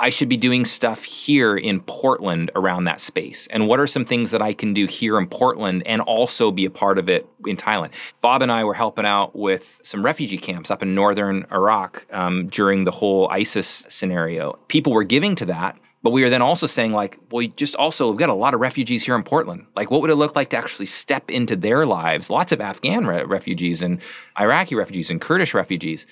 I 0.00 0.10
should 0.10 0.28
be 0.28 0.36
doing 0.36 0.64
stuff 0.64 1.02
here 1.02 1.56
in 1.56 1.80
Portland 1.80 2.52
around 2.54 2.84
that 2.84 3.00
space? 3.00 3.48
And 3.48 3.66
what 3.66 3.80
are 3.80 3.86
some 3.88 4.04
things 4.04 4.30
that 4.30 4.40
I 4.40 4.52
can 4.52 4.72
do 4.72 4.86
here 4.86 5.18
in 5.18 5.26
Portland 5.26 5.82
and 5.86 6.00
also 6.02 6.52
be 6.52 6.64
a 6.64 6.70
part 6.70 6.98
of 6.98 7.08
it 7.08 7.28
in 7.46 7.56
Thailand? 7.56 7.90
Bob 8.22 8.40
and 8.42 8.52
I 8.52 8.62
were 8.62 8.74
helping 8.74 9.04
out 9.04 9.34
with 9.34 9.80
some 9.82 10.04
refugee 10.04 10.38
camps 10.38 10.70
up 10.70 10.84
in 10.84 10.94
northern 10.94 11.44
Iraq 11.50 12.06
um, 12.12 12.46
during 12.46 12.84
the 12.84 12.92
whole 12.92 13.28
ISIS 13.30 13.84
scenario. 13.88 14.56
People 14.68 14.92
were 14.92 15.04
giving 15.04 15.34
to 15.34 15.46
that. 15.46 15.76
But 16.00 16.12
we 16.12 16.22
were 16.22 16.30
then 16.30 16.42
also 16.42 16.68
saying, 16.68 16.92
like, 16.92 17.18
well, 17.32 17.44
just 17.56 17.74
also, 17.74 18.08
we've 18.08 18.20
got 18.20 18.28
a 18.28 18.32
lot 18.34 18.54
of 18.54 18.60
refugees 18.60 19.04
here 19.04 19.16
in 19.16 19.24
Portland. 19.24 19.66
Like, 19.74 19.90
what 19.90 20.00
would 20.00 20.10
it 20.10 20.14
look 20.14 20.36
like 20.36 20.50
to 20.50 20.56
actually 20.56 20.86
step 20.86 21.28
into 21.28 21.56
their 21.56 21.86
lives? 21.86 22.30
Lots 22.30 22.52
of 22.52 22.60
Afghan 22.60 23.04
re- 23.04 23.24
refugees 23.24 23.82
and 23.82 24.00
Iraqi 24.38 24.76
refugees 24.76 25.10
and 25.10 25.20
Kurdish 25.20 25.54
refugees. 25.54 26.06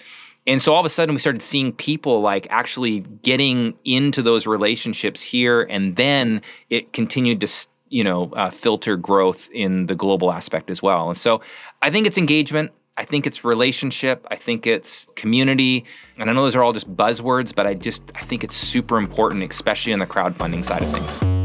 And 0.46 0.62
so 0.62 0.72
all 0.72 0.80
of 0.80 0.86
a 0.86 0.90
sudden 0.90 1.14
we 1.14 1.18
started 1.18 1.42
seeing 1.42 1.72
people 1.72 2.20
like 2.20 2.46
actually 2.50 3.00
getting 3.22 3.74
into 3.84 4.22
those 4.22 4.46
relationships 4.46 5.20
here, 5.20 5.62
and 5.62 5.96
then 5.96 6.40
it 6.70 6.92
continued 6.92 7.40
to 7.40 7.48
you 7.88 8.04
know 8.04 8.30
uh, 8.32 8.50
filter 8.50 8.96
growth 8.96 9.48
in 9.52 9.86
the 9.86 9.94
global 9.94 10.32
aspect 10.32 10.70
as 10.70 10.82
well. 10.82 11.08
And 11.08 11.16
so 11.16 11.40
I 11.82 11.90
think 11.90 12.06
it's 12.06 12.18
engagement. 12.18 12.70
I 12.98 13.04
think 13.04 13.26
it's 13.26 13.44
relationship. 13.44 14.26
I 14.30 14.36
think 14.36 14.66
it's 14.66 15.06
community. 15.16 15.84
And 16.18 16.30
I 16.30 16.32
know 16.32 16.42
those 16.42 16.56
are 16.56 16.62
all 16.62 16.72
just 16.72 16.94
buzzwords, 16.96 17.54
but 17.54 17.66
I 17.66 17.74
just 17.74 18.02
I 18.14 18.20
think 18.20 18.44
it's 18.44 18.56
super 18.56 18.98
important, 18.98 19.42
especially 19.50 19.92
on 19.92 19.98
the 19.98 20.06
crowdfunding 20.06 20.64
side 20.64 20.82
of 20.82 20.92
things. 20.92 21.35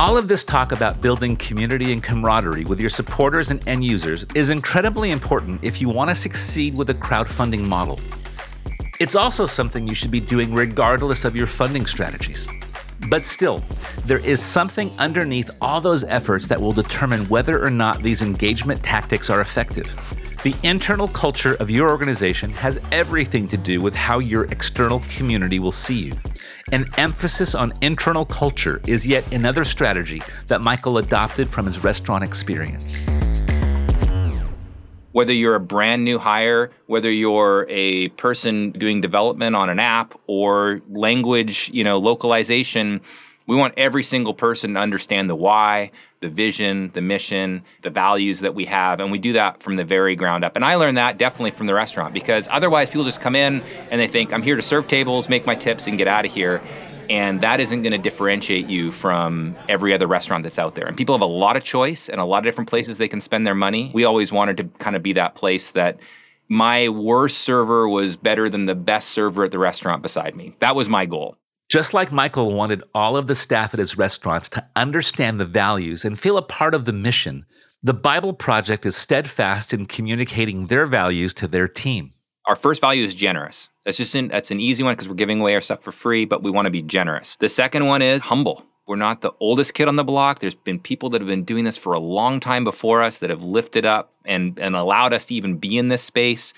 All 0.00 0.16
of 0.16 0.28
this 0.28 0.44
talk 0.44 0.70
about 0.70 1.00
building 1.00 1.34
community 1.34 1.92
and 1.92 2.00
camaraderie 2.00 2.64
with 2.64 2.78
your 2.80 2.88
supporters 2.88 3.50
and 3.50 3.66
end 3.66 3.84
users 3.84 4.24
is 4.36 4.48
incredibly 4.48 5.10
important 5.10 5.58
if 5.64 5.80
you 5.80 5.88
want 5.88 6.08
to 6.08 6.14
succeed 6.14 6.78
with 6.78 6.90
a 6.90 6.94
crowdfunding 6.94 7.64
model. 7.64 7.98
It's 9.00 9.16
also 9.16 9.44
something 9.44 9.88
you 9.88 9.96
should 9.96 10.12
be 10.12 10.20
doing 10.20 10.54
regardless 10.54 11.24
of 11.24 11.34
your 11.34 11.48
funding 11.48 11.84
strategies. 11.84 12.46
But 13.10 13.26
still, 13.26 13.64
there 14.04 14.20
is 14.20 14.40
something 14.40 14.96
underneath 14.98 15.50
all 15.60 15.80
those 15.80 16.04
efforts 16.04 16.46
that 16.46 16.60
will 16.60 16.70
determine 16.70 17.28
whether 17.28 17.60
or 17.60 17.70
not 17.70 18.00
these 18.00 18.22
engagement 18.22 18.84
tactics 18.84 19.28
are 19.28 19.40
effective. 19.40 19.92
The 20.44 20.54
internal 20.62 21.08
culture 21.08 21.56
of 21.56 21.72
your 21.72 21.90
organization 21.90 22.50
has 22.52 22.78
everything 22.92 23.48
to 23.48 23.56
do 23.56 23.80
with 23.80 23.94
how 23.94 24.20
your 24.20 24.44
external 24.44 25.00
community 25.16 25.58
will 25.58 25.72
see 25.72 25.98
you. 25.98 26.12
An 26.70 26.84
emphasis 26.98 27.54
on 27.54 27.72
internal 27.80 28.26
culture 28.26 28.82
is 28.86 29.06
yet 29.06 29.32
another 29.32 29.64
strategy 29.64 30.20
that 30.48 30.60
Michael 30.60 30.98
adopted 30.98 31.48
from 31.48 31.64
his 31.64 31.82
restaurant 31.82 32.22
experience. 32.22 33.06
Whether 35.12 35.32
you're 35.32 35.54
a 35.54 35.60
brand 35.60 36.04
new 36.04 36.18
hire, 36.18 36.70
whether 36.86 37.10
you're 37.10 37.66
a 37.70 38.08
person 38.10 38.72
doing 38.72 39.00
development 39.00 39.56
on 39.56 39.70
an 39.70 39.78
app 39.78 40.20
or 40.26 40.82
language, 40.90 41.70
you 41.72 41.82
know, 41.82 41.96
localization, 41.96 43.00
we 43.48 43.56
want 43.56 43.74
every 43.78 44.02
single 44.02 44.34
person 44.34 44.74
to 44.74 44.80
understand 44.80 45.28
the 45.28 45.34
why, 45.34 45.90
the 46.20 46.28
vision, 46.28 46.90
the 46.92 47.00
mission, 47.00 47.64
the 47.82 47.88
values 47.88 48.40
that 48.40 48.54
we 48.54 48.66
have. 48.66 49.00
And 49.00 49.10
we 49.10 49.18
do 49.18 49.32
that 49.32 49.62
from 49.62 49.76
the 49.76 49.84
very 49.84 50.14
ground 50.14 50.44
up. 50.44 50.54
And 50.54 50.64
I 50.64 50.74
learned 50.74 50.98
that 50.98 51.16
definitely 51.16 51.52
from 51.52 51.66
the 51.66 51.72
restaurant 51.72 52.12
because 52.12 52.46
otherwise 52.50 52.90
people 52.90 53.04
just 53.04 53.22
come 53.22 53.34
in 53.34 53.62
and 53.90 54.00
they 54.00 54.06
think, 54.06 54.34
I'm 54.34 54.42
here 54.42 54.54
to 54.54 54.62
serve 54.62 54.86
tables, 54.86 55.30
make 55.30 55.46
my 55.46 55.54
tips, 55.54 55.86
and 55.86 55.96
get 55.96 56.06
out 56.06 56.26
of 56.26 56.32
here. 56.32 56.60
And 57.08 57.40
that 57.40 57.58
isn't 57.58 57.82
going 57.82 57.92
to 57.92 57.98
differentiate 57.98 58.66
you 58.66 58.92
from 58.92 59.56
every 59.66 59.94
other 59.94 60.06
restaurant 60.06 60.42
that's 60.42 60.58
out 60.58 60.74
there. 60.74 60.86
And 60.86 60.94
people 60.94 61.14
have 61.14 61.22
a 61.22 61.24
lot 61.24 61.56
of 61.56 61.64
choice 61.64 62.10
and 62.10 62.20
a 62.20 62.24
lot 62.26 62.38
of 62.38 62.44
different 62.44 62.68
places 62.68 62.98
they 62.98 63.08
can 63.08 63.22
spend 63.22 63.46
their 63.46 63.54
money. 63.54 63.90
We 63.94 64.04
always 64.04 64.30
wanted 64.30 64.58
to 64.58 64.64
kind 64.78 64.94
of 64.94 65.02
be 65.02 65.14
that 65.14 65.36
place 65.36 65.70
that 65.70 65.98
my 66.48 66.90
worst 66.90 67.38
server 67.38 67.88
was 67.88 68.14
better 68.14 68.50
than 68.50 68.66
the 68.66 68.74
best 68.74 69.08
server 69.08 69.44
at 69.44 69.52
the 69.52 69.58
restaurant 69.58 70.02
beside 70.02 70.36
me. 70.36 70.54
That 70.60 70.76
was 70.76 70.86
my 70.86 71.06
goal. 71.06 71.38
Just 71.68 71.92
like 71.92 72.10
Michael 72.10 72.54
wanted 72.54 72.82
all 72.94 73.18
of 73.18 73.26
the 73.26 73.34
staff 73.34 73.74
at 73.74 73.80
his 73.80 73.98
restaurants 73.98 74.48
to 74.50 74.66
understand 74.74 75.38
the 75.38 75.44
values 75.44 76.02
and 76.02 76.18
feel 76.18 76.38
a 76.38 76.42
part 76.42 76.74
of 76.74 76.86
the 76.86 76.94
mission, 76.94 77.44
the 77.82 77.92
Bible 77.92 78.32
Project 78.32 78.86
is 78.86 78.96
steadfast 78.96 79.74
in 79.74 79.84
communicating 79.84 80.68
their 80.68 80.86
values 80.86 81.34
to 81.34 81.46
their 81.46 81.68
team. 81.68 82.14
Our 82.46 82.56
first 82.56 82.80
value 82.80 83.04
is 83.04 83.14
generous. 83.14 83.68
That's 83.84 83.98
just 83.98 84.14
an, 84.14 84.28
that's 84.28 84.50
an 84.50 84.60
easy 84.60 84.82
one 84.82 84.94
because 84.94 85.10
we're 85.10 85.14
giving 85.14 85.40
away 85.40 85.54
our 85.54 85.60
stuff 85.60 85.82
for 85.82 85.92
free, 85.92 86.24
but 86.24 86.42
we 86.42 86.50
want 86.50 86.64
to 86.64 86.70
be 86.70 86.80
generous. 86.80 87.36
The 87.38 87.50
second 87.50 87.84
one 87.84 88.00
is 88.00 88.22
humble. 88.22 88.64
We're 88.86 88.96
not 88.96 89.20
the 89.20 89.32
oldest 89.38 89.74
kid 89.74 89.88
on 89.88 89.96
the 89.96 90.04
block. 90.04 90.38
There's 90.38 90.54
been 90.54 90.80
people 90.80 91.10
that 91.10 91.20
have 91.20 91.28
been 91.28 91.44
doing 91.44 91.64
this 91.64 91.76
for 91.76 91.92
a 91.92 92.00
long 92.00 92.40
time 92.40 92.64
before 92.64 93.02
us 93.02 93.18
that 93.18 93.28
have 93.28 93.42
lifted 93.42 93.84
up 93.84 94.14
and 94.24 94.58
and 94.58 94.74
allowed 94.74 95.12
us 95.12 95.26
to 95.26 95.34
even 95.34 95.58
be 95.58 95.76
in 95.76 95.88
this 95.88 96.02
space. 96.02 96.54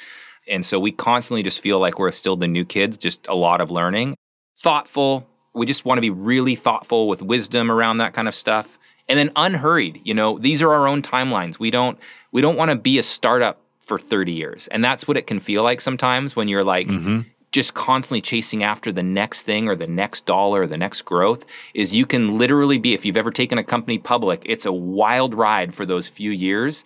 And 0.46 0.64
so 0.64 0.79
we 0.79 0.92
constantly 0.92 1.42
just 1.42 1.59
feel 1.61 1.81
like 1.81 1.99
we're 1.99 2.12
still 2.12 2.37
the 2.37 2.46
new 2.46 2.64
kids, 2.64 2.96
just 2.96 3.27
a 3.27 3.35
lot 3.35 3.61
of 3.61 3.73
learning. 3.73 4.14
Thoughtful. 4.61 5.27
We 5.55 5.66
just 5.66 5.85
want 5.85 5.99
to 5.99 6.03
be 6.03 6.11
really 6.11 6.55
thoughtful 6.55 7.09
with 7.09 7.23
wisdom 7.23 7.70
around 7.70 7.99
that 7.99 8.12
kind 8.12 8.29
of 8.29 8.35
stuff. 8.35 8.79
And 9.09 9.18
then 9.18 9.33
unhurried. 9.35 10.01
You 10.05 10.14
know, 10.14 10.38
these 10.38 10.62
are 10.62 10.70
our 10.73 10.87
own 10.87 11.03
timelines. 11.03 11.59
We 11.59 11.70
don't 11.70 11.99
we 12.31 12.40
don't 12.40 12.57
want 12.57 12.70
to 12.70 12.77
be 12.77 12.99
a 12.99 13.03
startup 13.03 13.61
for 13.81 13.99
30 13.99 14.31
years. 14.33 14.68
And 14.68 14.85
that's 14.85 15.09
what 15.09 15.16
it 15.16 15.27
can 15.27 15.40
feel 15.40 15.64
like 15.64 15.81
sometimes 15.81 16.37
when 16.37 16.46
you're 16.46 16.62
like 16.62 16.87
Mm-hmm. 16.87 17.20
just 17.51 17.75
constantly 17.75 18.20
chasing 18.20 18.62
after 18.62 18.92
the 18.92 19.03
next 19.03 19.42
thing 19.42 19.66
or 19.66 19.75
the 19.75 19.88
next 19.88 20.27
dollar 20.27 20.62
or 20.62 20.66
the 20.68 20.77
next 20.77 21.03
growth 21.03 21.44
is 21.75 21.92
you 21.92 22.07
can 22.07 22.38
literally 22.38 22.79
be 22.79 22.94
if 22.94 23.05
you've 23.05 23.16
ever 23.16 23.33
taken 23.33 23.59
a 23.59 23.64
company 23.64 23.99
public, 23.99 24.42
it's 24.44 24.66
a 24.66 24.73
wild 24.73 25.35
ride 25.35 25.75
for 25.75 25.85
those 25.85 26.07
few 26.07 26.31
years. 26.31 26.85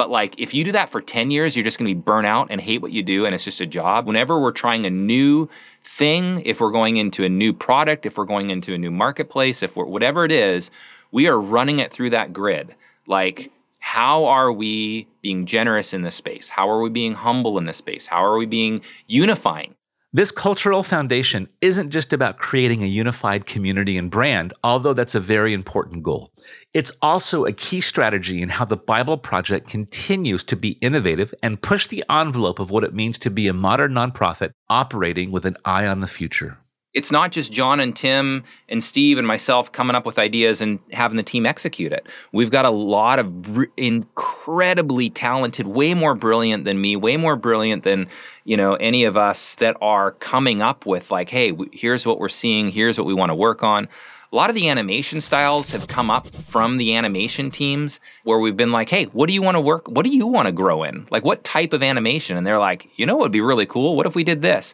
But 0.00 0.08
like 0.08 0.34
if 0.38 0.54
you 0.54 0.64
do 0.64 0.72
that 0.72 0.88
for 0.88 1.02
10 1.02 1.30
years, 1.30 1.54
you're 1.54 1.62
just 1.62 1.78
going 1.78 1.86
to 1.86 1.94
be 1.94 2.00
burnt 2.00 2.26
out 2.26 2.46
and 2.50 2.58
hate 2.58 2.80
what 2.80 2.90
you 2.90 3.02
do 3.02 3.26
and 3.26 3.34
it's 3.34 3.44
just 3.44 3.60
a 3.60 3.66
job. 3.66 4.06
Whenever 4.06 4.40
we're 4.40 4.50
trying 4.50 4.86
a 4.86 4.90
new 4.90 5.46
thing, 5.84 6.40
if 6.46 6.58
we're 6.58 6.70
going 6.70 6.96
into 6.96 7.22
a 7.22 7.28
new 7.28 7.52
product, 7.52 8.06
if 8.06 8.16
we're 8.16 8.24
going 8.24 8.48
into 8.48 8.72
a 8.72 8.78
new 8.78 8.90
marketplace, 8.90 9.62
if 9.62 9.76
we're 9.76 9.84
whatever 9.84 10.24
it 10.24 10.32
is, 10.32 10.70
we 11.12 11.28
are 11.28 11.38
running 11.38 11.80
it 11.80 11.92
through 11.92 12.08
that 12.08 12.32
grid. 12.32 12.74
Like 13.08 13.52
how 13.80 14.24
are 14.24 14.50
we 14.50 15.06
being 15.20 15.44
generous 15.44 15.92
in 15.92 16.00
this 16.00 16.14
space? 16.14 16.48
How 16.48 16.70
are 16.70 16.80
we 16.80 16.88
being 16.88 17.12
humble 17.12 17.58
in 17.58 17.66
this 17.66 17.76
space? 17.76 18.06
How 18.06 18.24
are 18.24 18.38
we 18.38 18.46
being 18.46 18.80
unifying? 19.06 19.74
This 20.12 20.32
cultural 20.32 20.82
foundation 20.82 21.48
isn't 21.60 21.90
just 21.90 22.12
about 22.12 22.36
creating 22.36 22.82
a 22.82 22.86
unified 22.86 23.46
community 23.46 23.96
and 23.96 24.10
brand, 24.10 24.52
although 24.64 24.92
that's 24.92 25.14
a 25.14 25.20
very 25.20 25.54
important 25.54 26.02
goal. 26.02 26.32
It's 26.74 26.90
also 27.00 27.44
a 27.44 27.52
key 27.52 27.80
strategy 27.80 28.42
in 28.42 28.48
how 28.48 28.64
the 28.64 28.76
Bible 28.76 29.16
Project 29.16 29.68
continues 29.68 30.42
to 30.44 30.56
be 30.56 30.70
innovative 30.80 31.32
and 31.44 31.62
push 31.62 31.86
the 31.86 32.02
envelope 32.10 32.58
of 32.58 32.72
what 32.72 32.82
it 32.82 32.92
means 32.92 33.18
to 33.18 33.30
be 33.30 33.46
a 33.46 33.52
modern 33.52 33.92
nonprofit 33.92 34.50
operating 34.68 35.30
with 35.30 35.46
an 35.46 35.56
eye 35.64 35.86
on 35.86 36.00
the 36.00 36.08
future. 36.08 36.58
It's 36.92 37.12
not 37.12 37.30
just 37.30 37.52
Jon 37.52 37.78
and 37.78 37.94
Tim 37.94 38.42
and 38.68 38.82
Steve 38.82 39.16
and 39.16 39.26
myself 39.26 39.70
coming 39.70 39.94
up 39.94 40.04
with 40.04 40.18
ideas 40.18 40.60
and 40.60 40.80
having 40.90 41.16
the 41.16 41.22
team 41.22 41.46
execute 41.46 41.92
it. 41.92 42.08
We've 42.32 42.50
got 42.50 42.64
a 42.64 42.70
lot 42.70 43.20
of 43.20 43.42
br- 43.42 43.64
incredibly 43.76 45.08
talented, 45.08 45.68
way 45.68 45.94
more 45.94 46.16
brilliant 46.16 46.64
than 46.64 46.80
me, 46.80 46.96
way 46.96 47.16
more 47.16 47.36
brilliant 47.36 47.84
than, 47.84 48.08
you 48.44 48.56
know, 48.56 48.74
any 48.74 49.04
of 49.04 49.16
us 49.16 49.54
that 49.56 49.76
are 49.80 50.12
coming 50.12 50.62
up 50.62 50.84
with 50.84 51.12
like, 51.12 51.28
hey, 51.28 51.52
w- 51.52 51.70
here's 51.72 52.04
what 52.04 52.18
we're 52.18 52.28
seeing, 52.28 52.68
here's 52.68 52.98
what 52.98 53.06
we 53.06 53.14
want 53.14 53.30
to 53.30 53.36
work 53.36 53.62
on. 53.62 53.88
A 54.32 54.36
lot 54.36 54.48
of 54.48 54.54
the 54.54 54.68
animation 54.68 55.20
styles 55.20 55.72
have 55.72 55.88
come 55.88 56.10
up 56.10 56.26
from 56.26 56.76
the 56.76 56.94
animation 56.96 57.50
teams 57.50 57.98
where 58.22 58.38
we've 58.38 58.56
been 58.56 58.70
like, 58.70 58.88
hey, 58.88 59.04
what 59.06 59.26
do 59.26 59.32
you 59.32 59.42
want 59.42 59.56
to 59.56 59.60
work? 59.60 59.88
What 59.88 60.04
do 60.04 60.12
you 60.12 60.26
want 60.26 60.46
to 60.46 60.52
grow 60.52 60.84
in? 60.84 61.06
Like, 61.10 61.24
what 61.24 61.42
type 61.42 61.72
of 61.72 61.82
animation? 61.82 62.36
And 62.36 62.46
they're 62.46 62.60
like, 62.60 62.88
you 62.96 63.06
know 63.06 63.16
what 63.16 63.24
would 63.24 63.32
be 63.32 63.40
really 63.40 63.66
cool? 63.66 63.96
What 63.96 64.06
if 64.06 64.14
we 64.14 64.22
did 64.22 64.42
this? 64.42 64.72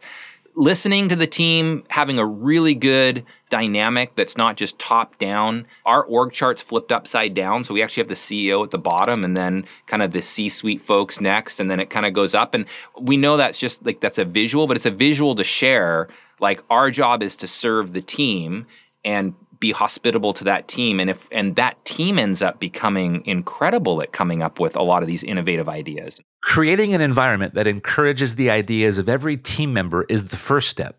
Listening 0.57 1.09
to 1.11 1.16
the 1.16 1.27
team, 1.27 1.85
having 1.88 2.19
a 2.19 2.27
really 2.27 2.75
good 2.75 3.25
dynamic 3.51 4.14
that's 4.16 4.37
not 4.37 4.57
just 4.57 4.79
top 4.79 5.16
down. 5.19 5.66
Our 5.85 6.03
org 6.05 6.33
chart's 6.33 6.62
flipped 6.62 6.90
upside 6.90 7.35
down. 7.35 7.62
So 7.62 7.75
we 7.75 7.83
actually 7.83 8.01
have 8.01 8.09
the 8.09 8.14
CEO 8.14 8.64
at 8.64 8.71
the 8.71 8.79
bottom 8.79 9.23
and 9.23 9.37
then 9.37 9.66
kind 9.87 10.03
of 10.03 10.12
the 10.12 10.23
C 10.23 10.49
suite 10.49 10.81
folks 10.81 11.21
next. 11.21 11.61
And 11.61 11.71
then 11.71 11.79
it 11.79 11.90
kind 11.90 12.07
of 12.07 12.14
goes 12.14 12.35
up. 12.35 12.55
And 12.55 12.64
we 12.99 13.16
know 13.16 13.37
that's 13.37 13.59
just 13.59 13.85
like 13.85 14.01
that's 14.01 14.19
a 14.19 14.25
visual, 14.25 14.66
but 14.66 14.77
it's 14.77 14.87
a 14.87 14.90
visual 14.90 15.35
to 15.35 15.45
share. 15.45 16.09
Like 16.40 16.62
our 16.71 16.90
job 16.90 17.23
is 17.23 17.37
to 17.37 17.47
serve 17.47 17.92
the 17.92 18.03
team 18.03 18.66
and 19.05 19.35
be 19.61 19.73
hospitable 19.73 20.33
to 20.33 20.45
that 20.45 20.69
team 20.69 21.01
and 21.01 21.11
if 21.11 21.29
and 21.33 21.57
that 21.57 21.83
team 21.85 22.19
ends 22.19 22.42
up 22.42 22.61
becoming 22.61 23.25
incredible 23.27 24.03
at 24.03 24.12
coming 24.12 24.42
up 24.42 24.61
with 24.61 24.77
a 24.77 24.83
lot 24.83 25.03
of 25.03 25.09
these 25.09 25.25
innovative 25.25 25.69
ideas 25.69 26.21
Creating 26.47 26.95
an 26.95 27.01
environment 27.01 27.55
that 27.55 27.66
encourages 27.66 28.37
the 28.37 28.51
ideas 28.51 28.99
of 28.99 29.09
every 29.09 29.37
team 29.37 29.73
member 29.73 30.07
is 30.09 30.27
the 30.27 30.37
first 30.37 30.69
step. 30.69 30.97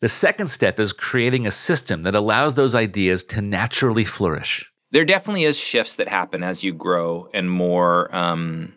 The 0.00 0.10
second 0.10 0.48
step 0.48 0.78
is 0.78 0.92
creating 0.92 1.46
a 1.46 1.50
system 1.50 2.02
that 2.02 2.14
allows 2.14 2.52
those 2.52 2.74
ideas 2.74 3.24
to 3.24 3.40
naturally 3.40 4.04
flourish. 4.04 4.70
there 4.92 5.06
definitely 5.06 5.44
is 5.44 5.56
shifts 5.56 5.94
that 5.94 6.08
happen 6.08 6.42
as 6.42 6.62
you 6.62 6.74
grow 6.74 7.30
and 7.32 7.50
more 7.50 8.14
um, 8.14 8.74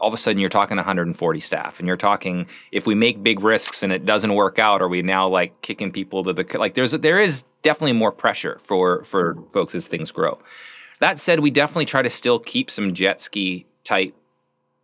all 0.00 0.08
of 0.08 0.14
a 0.14 0.16
sudden 0.16 0.40
you're 0.40 0.48
talking 0.48 0.76
140 0.76 1.40
staff 1.40 1.78
and 1.78 1.86
you're 1.86 1.96
talking 1.96 2.46
if 2.72 2.86
we 2.86 2.94
make 2.94 3.22
big 3.22 3.40
risks 3.40 3.82
and 3.82 3.92
it 3.92 4.04
doesn't 4.04 4.34
work 4.34 4.58
out 4.58 4.82
are 4.82 4.88
we 4.88 5.02
now 5.02 5.28
like 5.28 5.60
kicking 5.62 5.92
people 5.92 6.24
to 6.24 6.32
the 6.32 6.46
like 6.58 6.74
there's 6.74 6.92
there 6.92 7.20
is 7.20 7.44
definitely 7.62 7.92
more 7.92 8.12
pressure 8.12 8.58
for 8.64 9.04
for 9.04 9.36
folks 9.52 9.74
as 9.74 9.86
things 9.86 10.10
grow 10.10 10.38
that 11.00 11.18
said 11.18 11.40
we 11.40 11.50
definitely 11.50 11.86
try 11.86 12.02
to 12.02 12.10
still 12.10 12.38
keep 12.38 12.70
some 12.70 12.94
jet 12.94 13.20
ski 13.20 13.66
type 13.84 14.14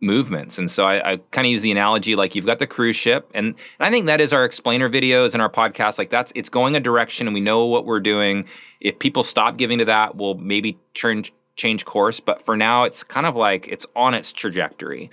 movements. 0.01 0.57
And 0.57 0.69
so 0.69 0.85
I, 0.85 1.13
I 1.13 1.17
kind 1.31 1.45
of 1.47 1.51
use 1.51 1.61
the 1.61 1.71
analogy 1.71 2.15
like 2.15 2.35
you've 2.35 2.45
got 2.45 2.59
the 2.59 2.67
cruise 2.67 2.95
ship, 2.95 3.29
and, 3.33 3.47
and 3.47 3.55
I 3.79 3.89
think 3.89 4.05
that 4.05 4.21
is 4.21 4.31
our 4.31 4.45
explainer 4.45 4.89
videos 4.89 5.33
and 5.33 5.41
our 5.41 5.49
podcast. 5.49 5.97
Like 5.97 6.09
that's 6.09 6.31
it's 6.35 6.49
going 6.49 6.75
a 6.75 6.79
direction, 6.79 7.27
and 7.27 7.33
we 7.33 7.41
know 7.41 7.65
what 7.65 7.85
we're 7.85 7.99
doing. 7.99 8.45
If 8.79 8.99
people 8.99 9.23
stop 9.23 9.57
giving 9.57 9.79
to 9.79 9.85
that, 9.85 10.15
we'll 10.15 10.35
maybe 10.35 10.77
turn 10.93 11.23
change 11.57 11.85
course. 11.85 12.19
But 12.19 12.41
for 12.41 12.55
now, 12.55 12.83
it's 12.83 13.03
kind 13.03 13.25
of 13.25 13.35
like 13.35 13.67
it's 13.67 13.85
on 13.95 14.13
its 14.13 14.31
trajectory. 14.31 15.09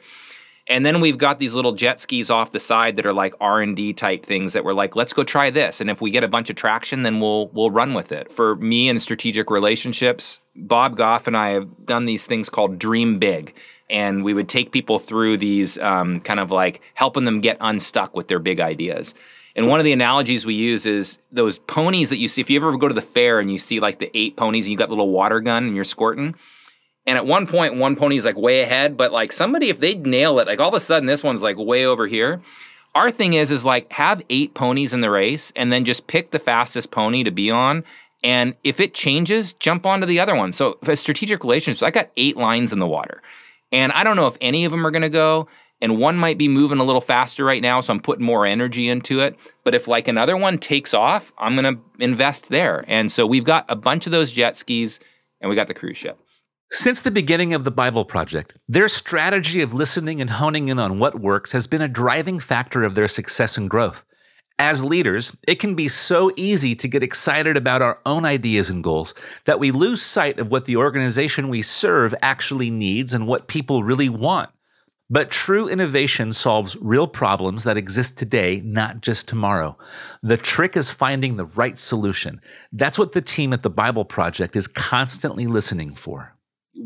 And 0.66 0.86
then 0.86 1.02
we've 1.02 1.18
got 1.18 1.38
these 1.38 1.54
little 1.54 1.72
jet 1.72 2.00
skis 2.00 2.30
off 2.30 2.52
the 2.52 2.60
side 2.60 2.96
that 2.96 3.04
are 3.04 3.12
like 3.12 3.34
R 3.38 3.60
and 3.60 3.76
D 3.76 3.92
type 3.92 4.24
things 4.24 4.54
that 4.54 4.64
we're 4.64 4.72
like, 4.72 4.96
let's 4.96 5.12
go 5.12 5.22
try 5.22 5.50
this. 5.50 5.80
And 5.80 5.90
if 5.90 6.00
we 6.00 6.10
get 6.10 6.24
a 6.24 6.28
bunch 6.28 6.48
of 6.48 6.56
traction, 6.56 7.02
then 7.02 7.20
we'll 7.20 7.48
we'll 7.48 7.70
run 7.70 7.92
with 7.92 8.12
it. 8.12 8.32
For 8.32 8.56
me 8.56 8.88
and 8.88 9.00
strategic 9.00 9.50
relationships, 9.50 10.40
Bob 10.56 10.96
Goff 10.96 11.26
and 11.26 11.36
I 11.36 11.50
have 11.50 11.68
done 11.84 12.06
these 12.06 12.24
things 12.26 12.48
called 12.48 12.78
Dream 12.78 13.18
Big, 13.18 13.54
and 13.90 14.24
we 14.24 14.32
would 14.32 14.48
take 14.48 14.72
people 14.72 14.98
through 14.98 15.36
these 15.36 15.76
um, 15.78 16.20
kind 16.20 16.40
of 16.40 16.50
like 16.50 16.80
helping 16.94 17.26
them 17.26 17.42
get 17.42 17.58
unstuck 17.60 18.16
with 18.16 18.28
their 18.28 18.38
big 18.38 18.58
ideas. 18.58 19.12
And 19.56 19.68
one 19.68 19.78
of 19.78 19.84
the 19.84 19.92
analogies 19.92 20.44
we 20.44 20.54
use 20.54 20.84
is 20.84 21.18
those 21.30 21.58
ponies 21.58 22.08
that 22.10 22.18
you 22.18 22.26
see. 22.26 22.40
If 22.40 22.50
you 22.50 22.58
ever 22.58 22.76
go 22.76 22.88
to 22.88 22.94
the 22.94 23.02
fair 23.02 23.38
and 23.38 23.52
you 23.52 23.58
see 23.58 23.78
like 23.78 23.98
the 24.00 24.10
eight 24.14 24.36
ponies, 24.36 24.64
and 24.64 24.72
you 24.72 24.78
got 24.78 24.88
the 24.88 24.94
little 24.94 25.10
water 25.10 25.40
gun 25.40 25.64
and 25.64 25.74
you're 25.74 25.84
squirting. 25.84 26.34
And 27.06 27.18
at 27.18 27.26
one 27.26 27.46
point, 27.46 27.76
one 27.76 27.96
pony's 27.96 28.24
like 28.24 28.36
way 28.36 28.62
ahead, 28.62 28.96
but 28.96 29.12
like 29.12 29.30
somebody, 29.30 29.68
if 29.68 29.78
they 29.78 29.94
nail 29.94 30.38
it, 30.38 30.46
like 30.46 30.58
all 30.58 30.68
of 30.68 30.74
a 30.74 30.80
sudden 30.80 31.06
this 31.06 31.22
one's 31.22 31.42
like 31.42 31.56
way 31.56 31.84
over 31.84 32.06
here. 32.06 32.40
Our 32.94 33.10
thing 33.10 33.34
is, 33.34 33.50
is 33.50 33.64
like 33.64 33.92
have 33.92 34.22
eight 34.30 34.54
ponies 34.54 34.92
in 34.92 35.02
the 35.02 35.10
race 35.10 35.52
and 35.54 35.72
then 35.72 35.84
just 35.84 36.06
pick 36.06 36.30
the 36.30 36.38
fastest 36.38 36.90
pony 36.90 37.22
to 37.22 37.30
be 37.30 37.50
on. 37.50 37.84
And 38.22 38.54
if 38.64 38.80
it 38.80 38.94
changes, 38.94 39.52
jump 39.54 39.84
onto 39.84 40.06
the 40.06 40.18
other 40.18 40.34
one. 40.34 40.52
So 40.52 40.78
strategic 40.94 41.44
relationships, 41.44 41.82
I 41.82 41.90
got 41.90 42.10
eight 42.16 42.36
lines 42.36 42.72
in 42.72 42.78
the 42.78 42.86
water. 42.86 43.22
And 43.70 43.92
I 43.92 44.02
don't 44.02 44.16
know 44.16 44.28
if 44.28 44.38
any 44.40 44.64
of 44.64 44.70
them 44.70 44.86
are 44.86 44.90
going 44.90 45.02
to 45.02 45.08
go. 45.10 45.46
And 45.80 45.98
one 45.98 46.16
might 46.16 46.38
be 46.38 46.48
moving 46.48 46.78
a 46.78 46.84
little 46.84 47.00
faster 47.00 47.44
right 47.44 47.60
now, 47.60 47.80
so 47.80 47.92
I'm 47.92 48.00
putting 48.00 48.24
more 48.24 48.46
energy 48.46 48.88
into 48.88 49.20
it. 49.20 49.36
But 49.64 49.74
if 49.74 49.88
like 49.88 50.08
another 50.08 50.36
one 50.36 50.58
takes 50.58 50.94
off, 50.94 51.32
I'm 51.36 51.56
going 51.56 51.74
to 51.74 51.80
invest 51.98 52.48
there. 52.48 52.84
And 52.88 53.10
so 53.12 53.26
we've 53.26 53.44
got 53.44 53.66
a 53.68 53.76
bunch 53.76 54.06
of 54.06 54.12
those 54.12 54.32
jet 54.32 54.56
skis 54.56 55.00
and 55.40 55.50
we 55.50 55.56
got 55.56 55.66
the 55.66 55.74
cruise 55.74 55.98
ship. 55.98 56.18
Since 56.70 57.02
the 57.02 57.10
beginning 57.10 57.52
of 57.52 57.64
the 57.64 57.70
Bible 57.70 58.04
Project, 58.04 58.56
their 58.68 58.88
strategy 58.88 59.60
of 59.60 59.74
listening 59.74 60.20
and 60.20 60.30
honing 60.30 60.68
in 60.68 60.78
on 60.78 60.98
what 60.98 61.20
works 61.20 61.52
has 61.52 61.66
been 61.66 61.82
a 61.82 61.88
driving 61.88 62.40
factor 62.40 62.82
of 62.82 62.94
their 62.94 63.06
success 63.06 63.56
and 63.56 63.68
growth. 63.68 64.04
As 64.58 64.84
leaders, 64.84 65.36
it 65.46 65.56
can 65.56 65.74
be 65.74 65.88
so 65.88 66.32
easy 66.36 66.74
to 66.76 66.88
get 66.88 67.02
excited 67.02 67.56
about 67.56 67.82
our 67.82 67.98
own 68.06 68.24
ideas 68.24 68.70
and 68.70 68.82
goals 68.82 69.14
that 69.44 69.58
we 69.58 69.72
lose 69.72 70.00
sight 70.00 70.38
of 70.38 70.50
what 70.50 70.64
the 70.64 70.76
organization 70.76 71.48
we 71.48 71.60
serve 71.60 72.14
actually 72.22 72.70
needs 72.70 73.12
and 73.12 73.26
what 73.26 73.48
people 73.48 73.82
really 73.82 74.08
want. 74.08 74.50
But 75.10 75.30
true 75.30 75.68
innovation 75.68 76.32
solves 76.32 76.76
real 76.76 77.06
problems 77.06 77.64
that 77.64 77.76
exist 77.76 78.16
today, 78.16 78.62
not 78.64 79.02
just 79.02 79.28
tomorrow. 79.28 79.76
The 80.22 80.38
trick 80.38 80.76
is 80.76 80.90
finding 80.90 81.36
the 81.36 81.44
right 81.44 81.78
solution. 81.78 82.40
That's 82.72 82.98
what 82.98 83.12
the 83.12 83.20
team 83.20 83.52
at 83.52 83.62
the 83.62 83.70
Bible 83.70 84.04
Project 84.04 84.56
is 84.56 84.66
constantly 84.66 85.46
listening 85.46 85.94
for 85.94 86.34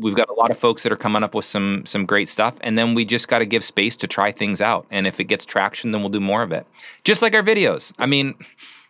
we've 0.01 0.15
got 0.15 0.29
a 0.29 0.33
lot 0.33 0.51
of 0.51 0.57
folks 0.57 0.83
that 0.83 0.91
are 0.91 0.95
coming 0.97 1.23
up 1.23 1.33
with 1.33 1.45
some 1.45 1.83
some 1.83 2.05
great 2.05 2.29
stuff 2.29 2.53
and 2.61 2.77
then 2.77 2.93
we 2.93 3.03
just 3.03 3.27
got 3.27 3.39
to 3.39 3.45
give 3.45 3.63
space 3.63 3.95
to 3.95 4.05
try 4.05 4.31
things 4.31 4.61
out 4.61 4.85
and 4.91 5.07
if 5.07 5.19
it 5.19 5.23
gets 5.23 5.43
traction 5.43 5.91
then 5.91 6.01
we'll 6.01 6.09
do 6.09 6.19
more 6.19 6.43
of 6.43 6.51
it 6.51 6.65
just 7.03 7.23
like 7.23 7.33
our 7.33 7.41
videos 7.41 7.91
i 7.97 8.05
mean 8.05 8.35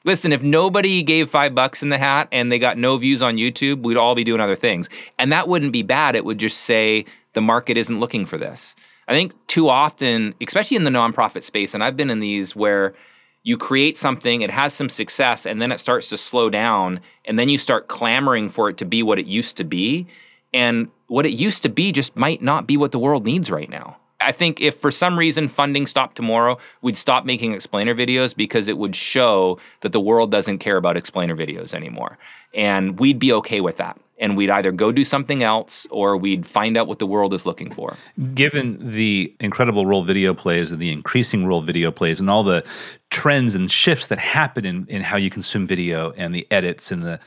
listen 0.03 0.33
if 0.33 0.43
nobody 0.43 1.01
gave 1.01 1.29
five 1.29 1.55
bucks 1.55 1.81
in 1.81 1.87
the 1.87 1.97
hat 1.97 2.27
and 2.33 2.51
they 2.51 2.59
got 2.59 2.77
no 2.77 2.97
views 2.97 3.21
on 3.21 3.37
youtube 3.37 3.81
we'd 3.81 3.95
all 3.95 4.13
be 4.13 4.25
doing 4.25 4.41
other 4.41 4.57
things 4.57 4.89
and 5.17 5.31
that 5.31 5.47
wouldn't 5.47 5.71
be 5.71 5.83
bad 5.83 6.17
it 6.17 6.25
would 6.25 6.37
just 6.37 6.57
say 6.59 7.05
the 7.33 7.41
market 7.41 7.77
isn't 7.77 7.99
looking 7.99 8.25
for 8.25 8.37
this. 8.37 8.75
I 9.09 9.13
think 9.13 9.33
too 9.47 9.69
often, 9.69 10.35
especially 10.39 10.77
in 10.77 10.83
the 10.83 10.91
nonprofit 10.91 11.41
space, 11.41 11.73
and 11.73 11.83
I've 11.83 11.97
been 11.97 12.11
in 12.11 12.19
these 12.19 12.55
where 12.55 12.93
you 13.41 13.57
create 13.57 13.97
something, 13.97 14.41
it 14.41 14.51
has 14.51 14.71
some 14.71 14.87
success, 14.87 15.47
and 15.47 15.59
then 15.59 15.71
it 15.71 15.79
starts 15.79 16.09
to 16.09 16.17
slow 16.17 16.49
down, 16.49 16.99
and 17.25 17.39
then 17.39 17.49
you 17.49 17.57
start 17.57 17.87
clamoring 17.87 18.49
for 18.49 18.69
it 18.69 18.77
to 18.77 18.85
be 18.85 19.01
what 19.01 19.17
it 19.17 19.25
used 19.25 19.57
to 19.57 19.63
be. 19.63 20.05
And 20.53 20.89
what 21.07 21.25
it 21.25 21.31
used 21.31 21.63
to 21.63 21.69
be 21.69 21.91
just 21.91 22.15
might 22.15 22.43
not 22.43 22.67
be 22.67 22.77
what 22.77 22.91
the 22.91 22.99
world 22.99 23.25
needs 23.25 23.49
right 23.49 23.69
now. 23.69 23.97
I 24.21 24.32
think 24.32 24.60
if 24.60 24.75
for 24.75 24.91
some 24.91 25.17
reason 25.17 25.47
funding 25.47 25.88
stopped 25.88 26.15
tomorrow, 26.15 26.58
we'd 26.82 26.97
stop 26.97 27.25
making 27.25 27.53
explainer 27.53 27.95
videos 27.95 28.36
because 28.36 28.67
it 28.67 28.77
would 28.77 28.95
show 28.95 29.60
that 29.82 29.91
the 29.91 29.99
world 29.99 30.29
doesn't 30.32 30.60
care 30.60 30.77
about 30.77 30.97
explainer 30.97 31.36
videos 31.36 31.73
anymore. 31.73 32.17
And 32.53 32.99
we'd 32.99 33.19
be 33.19 33.32
okay 33.34 33.62
with 33.62 33.77
that. 33.77 33.99
And 34.17 34.36
we'd 34.36 34.49
either 34.49 34.73
go 34.73 34.91
do 34.91 35.05
something 35.05 35.43
else 35.43 35.88
or 35.91 36.17
we'd 36.17 36.45
find 36.45 36.75
out 36.75 36.88
what 36.88 36.99
the 36.99 37.08
world 37.08 37.34
is 37.34 37.45
looking 37.45 37.71
for. 37.71 37.95
Given 38.34 38.77
the 38.91 39.34
incredible 39.39 39.86
role 39.86 40.03
video 40.03 40.34
plays 40.34 40.73
and 40.73 40.82
the 40.82 40.91
increasing 40.91 41.45
role 41.45 41.62
video 41.62 41.89
plays 41.89 42.19
and 42.19 42.29
all 42.29 42.43
the 42.43 42.67
trends 43.12 43.55
and 43.55 43.71
shifts 43.71 44.08
that 44.08 44.19
happen 44.19 44.65
in, 44.65 44.86
in 44.88 45.01
how 45.01 45.15
you 45.15 45.29
consume 45.29 45.65
video 45.65 46.12
and 46.17 46.36
the 46.36 46.45
edits 46.51 46.91
and 46.91 47.03
the 47.03 47.19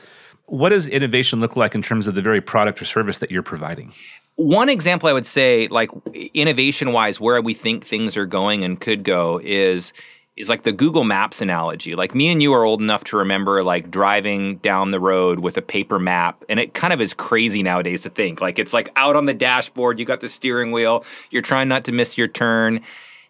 what 0.45 0.69
does 0.69 0.87
innovation 0.87 1.39
look 1.39 1.55
like 1.55 1.73
in 1.73 1.81
terms 1.81 2.05
of 2.05 2.15
the 2.15 2.21
very 2.21 2.41
product 2.41 2.81
or 2.81 2.85
service 2.85 3.19
that 3.19 3.31
you're 3.31 3.41
providing? 3.41 3.93
One 4.35 4.69
example 4.69 5.09
I 5.09 5.13
would 5.13 5.25
say, 5.25 5.67
like 5.67 5.89
innovation 6.33 6.91
wise, 6.91 7.19
where 7.19 7.41
we 7.41 7.53
think 7.53 7.85
things 7.85 8.17
are 8.17 8.25
going 8.25 8.63
and 8.63 8.79
could 8.79 9.03
go 9.03 9.39
is 9.43 9.93
is 10.35 10.49
like 10.49 10.63
the 10.63 10.71
Google 10.71 11.03
Maps 11.03 11.41
analogy. 11.41 11.93
Like 11.95 12.15
me 12.15 12.31
and 12.31 12.41
you 12.41 12.53
are 12.53 12.63
old 12.63 12.81
enough 12.81 13.03
to 13.05 13.17
remember 13.17 13.63
like 13.63 13.91
driving 13.91 14.57
down 14.57 14.91
the 14.91 14.99
road 14.99 15.39
with 15.39 15.57
a 15.57 15.61
paper 15.61 15.99
map. 15.99 16.43
And 16.49 16.59
it 16.59 16.73
kind 16.73 16.91
of 16.91 16.99
is 16.99 17.13
crazy 17.13 17.61
nowadays 17.61 18.01
to 18.01 18.09
think. 18.09 18.41
Like 18.41 18.57
it's 18.57 18.73
like 18.73 18.89
out 18.95 19.15
on 19.15 19.27
the 19.27 19.33
dashboard, 19.33 19.99
you 19.99 20.05
got 20.05 20.21
the 20.21 20.29
steering 20.29 20.71
wheel, 20.71 21.05
you're 21.29 21.43
trying 21.43 21.67
not 21.67 21.83
to 21.85 21.91
miss 21.91 22.17
your 22.17 22.27
turn. 22.27 22.81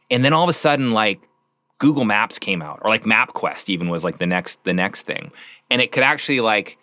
And 0.10 0.24
then 0.24 0.32
all 0.32 0.44
of 0.44 0.50
a 0.50 0.54
sudden, 0.54 0.94
like 0.94 1.20
Google 1.80 2.06
Maps 2.06 2.40
came 2.40 2.62
out, 2.62 2.80
or 2.84 2.90
like 2.90 3.04
MapQuest 3.04 3.70
even 3.70 3.90
was 3.90 4.06
like 4.06 4.20
the 4.20 4.28
next 4.28 4.64
the 4.64 4.74
next 4.74 5.02
thing. 5.02 5.32
And 5.70 5.82
it 5.82 5.92
could 5.92 6.04
actually 6.04 6.40
like 6.40 6.78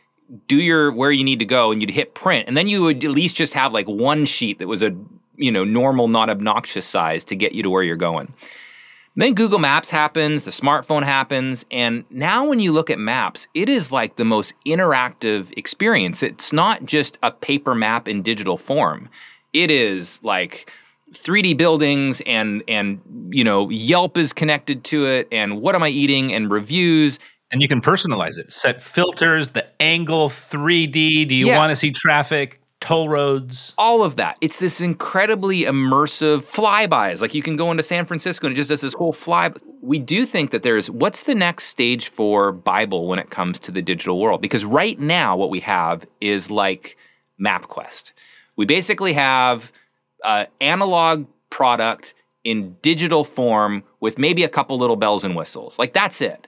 do 0.46 0.56
your 0.56 0.92
where 0.92 1.10
you 1.10 1.24
need 1.24 1.38
to 1.38 1.44
go 1.44 1.72
and 1.72 1.80
you'd 1.80 1.90
hit 1.90 2.14
print 2.14 2.46
and 2.46 2.56
then 2.56 2.68
you 2.68 2.82
would 2.82 3.04
at 3.04 3.10
least 3.10 3.34
just 3.34 3.52
have 3.52 3.72
like 3.72 3.86
one 3.86 4.24
sheet 4.24 4.58
that 4.58 4.68
was 4.68 4.82
a 4.82 4.94
you 5.36 5.50
know 5.50 5.64
normal 5.64 6.08
not 6.08 6.30
obnoxious 6.30 6.86
size 6.86 7.24
to 7.24 7.34
get 7.34 7.52
you 7.52 7.62
to 7.62 7.70
where 7.70 7.82
you're 7.82 7.96
going. 7.96 8.32
Then 9.16 9.34
google 9.34 9.58
maps 9.58 9.90
happens 9.90 10.44
the 10.44 10.50
smartphone 10.50 11.02
happens 11.02 11.66
and 11.70 12.04
now 12.10 12.46
when 12.46 12.60
you 12.60 12.72
look 12.72 12.90
at 12.90 12.98
maps 12.98 13.48
it 13.54 13.68
is 13.68 13.90
like 13.90 14.16
the 14.16 14.24
most 14.24 14.54
interactive 14.66 15.52
experience. 15.56 16.22
It's 16.22 16.52
not 16.52 16.84
just 16.84 17.18
a 17.22 17.30
paper 17.30 17.74
map 17.74 18.06
in 18.06 18.22
digital 18.22 18.56
form. 18.56 19.08
It 19.52 19.70
is 19.70 20.20
like 20.22 20.70
3D 21.12 21.56
buildings 21.56 22.22
and 22.24 22.62
and 22.68 23.00
you 23.30 23.42
know 23.42 23.68
Yelp 23.68 24.16
is 24.16 24.32
connected 24.32 24.84
to 24.84 25.06
it 25.06 25.26
and 25.32 25.60
what 25.60 25.74
am 25.74 25.82
I 25.82 25.88
eating 25.88 26.32
and 26.32 26.50
reviews 26.50 27.18
and 27.52 27.60
you 27.62 27.68
can 27.68 27.80
personalize 27.80 28.38
it. 28.38 28.50
Set 28.52 28.82
filters, 28.82 29.50
the 29.50 29.66
angle, 29.82 30.28
3D. 30.28 31.24
Do 31.26 31.34
you 31.34 31.48
Yeah. 31.48 31.56
want 31.58 31.70
to 31.70 31.76
see 31.76 31.90
traffic, 31.90 32.60
toll 32.80 33.08
roads? 33.08 33.74
all 33.76 34.02
of 34.02 34.16
that. 34.16 34.36
It's 34.40 34.58
this 34.58 34.80
incredibly 34.80 35.62
immersive 35.62 36.42
flybys. 36.44 37.20
Like 37.20 37.34
you 37.34 37.42
can 37.42 37.56
go 37.56 37.70
into 37.70 37.82
San 37.82 38.04
Francisco 38.06 38.46
and 38.46 38.54
it 38.54 38.56
just 38.56 38.68
does 38.70 38.80
this 38.80 38.94
whole 38.94 39.12
fly. 39.12 39.50
We 39.82 39.98
do 39.98 40.24
think 40.26 40.50
that 40.50 40.62
there's 40.62 40.90
what's 40.90 41.24
the 41.24 41.34
next 41.34 41.64
stage 41.64 42.08
for 42.08 42.52
Bible 42.52 43.06
when 43.06 43.18
it 43.18 43.30
comes 43.30 43.58
to 43.60 43.70
the 43.72 43.82
digital 43.82 44.18
world? 44.18 44.40
Because 44.40 44.64
right 44.64 44.98
now, 44.98 45.36
what 45.36 45.50
we 45.50 45.60
have 45.60 46.06
is 46.20 46.50
like 46.50 46.96
MapQuest. 47.40 48.12
We 48.56 48.64
basically 48.66 49.12
have 49.14 49.72
an 50.24 50.46
analog 50.60 51.26
product 51.50 52.14
in 52.44 52.74
digital 52.82 53.24
form 53.24 53.82
with 54.00 54.18
maybe 54.18 54.44
a 54.44 54.48
couple 54.48 54.78
little 54.78 54.96
bells 54.96 55.24
and 55.24 55.34
whistles. 55.36 55.78
Like 55.78 55.92
that's 55.92 56.20
it. 56.20 56.46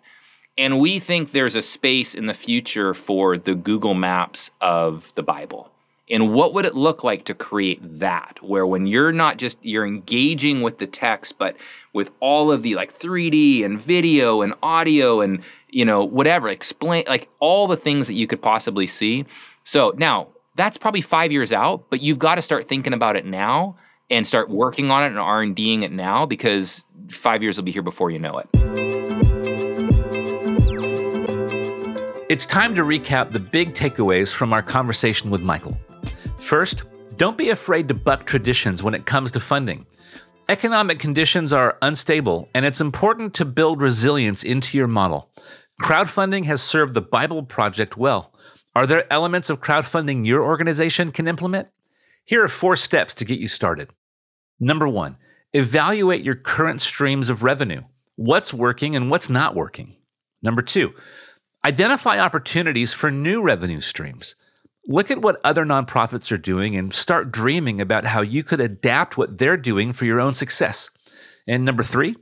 And 0.59 0.81
we 0.81 0.99
think 0.99 1.33
there's 1.33 1.55
a 1.55 1.63
space 1.63 2.15
in 2.15 2.27
the 2.27 2.35
future 2.35 2.93
for 2.93 3.39
the 3.39 3.55
Google 3.55 3.95
Maps 3.95 4.51
of 4.61 5.11
the 5.15 5.23
Bible. 5.23 5.71
And 6.11 6.35
what 6.35 6.53
would 6.53 6.67
it 6.67 6.75
look 6.75 7.03
like 7.03 7.25
to 7.25 7.35
create 7.35 7.81
that 8.01 8.39
where 8.43 8.67
when 8.67 8.87
you're 8.87 9.13
not 9.13 9.39
just 9.39 9.59
you're 9.63 9.87
engaging 9.87 10.61
with 10.61 10.77
the 10.77 10.87
text 10.87 11.39
but 11.39 11.57
with 11.95 12.11
all 12.21 12.53
of 12.53 12.63
the 12.63 12.75
like 12.75 12.93
3D 12.93 13.65
and 13.65 13.81
video 13.81 14.43
and 14.43 14.53
audio 14.63 15.23
and 15.23 15.43
you 15.71 15.87
know 15.87 16.05
whatever 16.05 16.49
explain 16.49 17.05
like 17.09 17.31
all 17.39 17.67
the 17.67 17.77
things 17.79 18.07
that 18.09 18.15
you 18.15 18.27
could 18.27 18.43
possibly 18.43 18.87
see. 18.87 19.25
So 19.65 19.95
now 19.97 20.29
that's 20.57 20.77
probably 20.77 21.01
5 21.01 21.33
years 21.33 21.51
out, 21.51 21.89
but 21.89 22.03
you've 22.03 22.19
got 22.19 22.35
to 22.35 22.43
start 22.43 22.69
thinking 22.69 22.93
about 22.93 23.17
it 23.17 23.25
now 23.25 23.75
and 24.11 24.27
start 24.27 24.51
working 24.51 24.91
on 24.91 25.03
it 25.03 25.07
and 25.07 25.19
R&Ding 25.19 25.83
it 25.83 25.93
now 25.93 26.27
because 26.27 26.85
5 27.09 27.43
years 27.43 27.57
will 27.57 27.65
be 27.65 27.73
here 27.73 27.81
before 27.81 28.11
you 28.11 28.19
know 28.19 28.37
it. 28.39 29.02
It's 32.33 32.47
time 32.47 32.75
to 32.77 32.83
recap 32.83 33.31
the 33.31 33.39
big 33.39 33.75
takeaways 33.75 34.33
from 34.33 34.55
our 34.55 34.63
conversation 34.63 35.29
with 35.29 35.43
Michael. 35.43 35.77
First, 36.39 36.85
don't 37.19 37.37
be 37.37 37.51
afraid 37.51 37.89
to 37.89 37.95
buck 37.95 38.25
traditions 38.25 38.83
when 38.83 38.95
it 38.95 39.05
comes 39.05 39.33
to 39.33 39.39
funding. 39.39 39.85
Economic 40.49 40.99
conditions 40.99 41.53
are 41.53 41.77
unstable, 41.83 42.49
and 42.55 42.65
it's 42.65 42.81
important 42.81 43.35
to 43.35 43.45
build 43.45 43.83
resilience 43.83 44.45
into 44.45 44.79
your 44.79 44.87
model. 44.87 45.31
Crowdfunding 45.83 46.47
has 46.47 46.63
served 46.63 46.95
the 46.95 47.03
Bible 47.03 47.43
Project 47.43 47.99
well. 47.99 48.33
Are 48.75 48.87
there 48.87 49.13
elements 49.13 49.51
of 49.51 49.61
crowdfunding 49.61 50.25
your 50.25 50.43
organization 50.43 51.13
can 51.13 51.29
implement? 51.29 51.69
Here 52.25 52.43
are 52.43 52.49
four 52.49 52.77
steps 52.77 53.13
to 53.17 53.27
get 53.27 53.41
you 53.41 53.49
started. 53.49 53.91
Number 54.59 54.89
one, 54.89 55.19
evaluate 55.53 56.25
your 56.25 56.37
current 56.37 56.81
streams 56.81 57.29
of 57.29 57.43
revenue. 57.43 57.83
What's 58.17 58.55
working 58.55 58.97
and 58.97 59.11
what's 59.11 59.29
not 59.29 59.55
working? 59.55 59.97
Number 60.43 60.63
two, 60.63 60.95
Identify 61.65 62.19
opportunities 62.19 62.93
for 62.93 63.13
new 63.13 63.41
revenue 63.41 63.81
streams. 63.81 64.35
Look 64.89 65.13
at 65.13 65.23
what 65.23 65.41
other 65.45 65.65
nonprofits 65.65 66.33
are 66.33 66.39
doing 66.39 66.75
and 66.75 66.93
start 66.93 67.31
dreaming 67.31 67.81
about 67.81 68.05
how 68.05 68.21
you 68.21 68.43
could 68.43 68.61
adapt 68.61 69.17
what 69.17 69.39
they're 69.39 69.57
doing 69.57 69.93
for 69.93 70.05
your 70.05 70.21
own 70.21 70.35
success. 70.35 70.91
And 71.47 71.65
number 71.65 71.85
three, 71.85 72.17